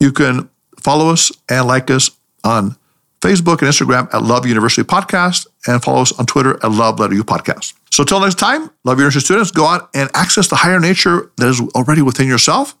You 0.00 0.12
can 0.12 0.48
follow 0.80 1.10
us 1.10 1.32
and 1.48 1.66
like 1.66 1.90
us 1.90 2.10
on 2.44 2.76
Facebook 3.20 3.62
and 3.62 3.68
Instagram 3.70 4.12
at 4.14 4.22
Love 4.22 4.46
University 4.46 4.82
Podcast, 4.82 5.46
and 5.66 5.82
follow 5.82 6.02
us 6.02 6.12
on 6.18 6.26
Twitter 6.26 6.54
at 6.62 6.70
Love 6.70 7.00
Letter 7.00 7.14
U 7.14 7.24
Podcast. 7.24 7.74
So 7.90 8.02
until 8.02 8.20
next 8.20 8.36
time, 8.36 8.70
Love 8.84 8.98
University 8.98 9.24
students, 9.24 9.50
go 9.50 9.66
out 9.66 9.90
and 9.94 10.10
access 10.14 10.48
the 10.48 10.56
higher 10.56 10.80
nature 10.80 11.32
that 11.36 11.48
is 11.48 11.60
already 11.74 12.02
within 12.02 12.28
yourself. 12.28 12.76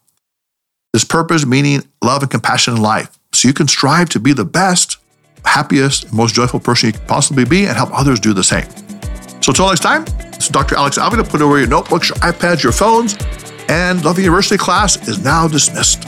This 0.92 1.04
purpose, 1.04 1.44
meaning, 1.44 1.82
love, 2.02 2.22
and 2.22 2.30
compassion 2.30 2.76
in 2.76 2.82
life. 2.82 3.18
So 3.32 3.48
you 3.48 3.54
can 3.54 3.68
strive 3.68 4.08
to 4.10 4.20
be 4.20 4.32
the 4.32 4.44
best, 4.44 4.96
happiest, 5.44 6.12
most 6.12 6.34
joyful 6.34 6.60
person 6.60 6.88
you 6.88 6.92
can 6.92 7.06
possibly 7.06 7.44
be 7.44 7.66
and 7.66 7.76
help 7.76 7.90
others 7.92 8.20
do 8.20 8.32
the 8.32 8.44
same. 8.44 8.68
So 9.42 9.50
until 9.50 9.68
next 9.68 9.80
time, 9.80 10.04
this 10.32 10.44
is 10.44 10.48
Dr. 10.48 10.76
Alex 10.76 10.98
Avila. 10.98 11.24
Put 11.24 11.40
away 11.40 11.60
your 11.60 11.68
notebooks, 11.68 12.08
your 12.08 12.18
iPads, 12.18 12.62
your 12.62 12.72
phones, 12.72 13.16
and 13.68 14.04
Love 14.04 14.18
University 14.18 14.56
class 14.56 15.08
is 15.08 15.22
now 15.22 15.46
dismissed. 15.48 16.02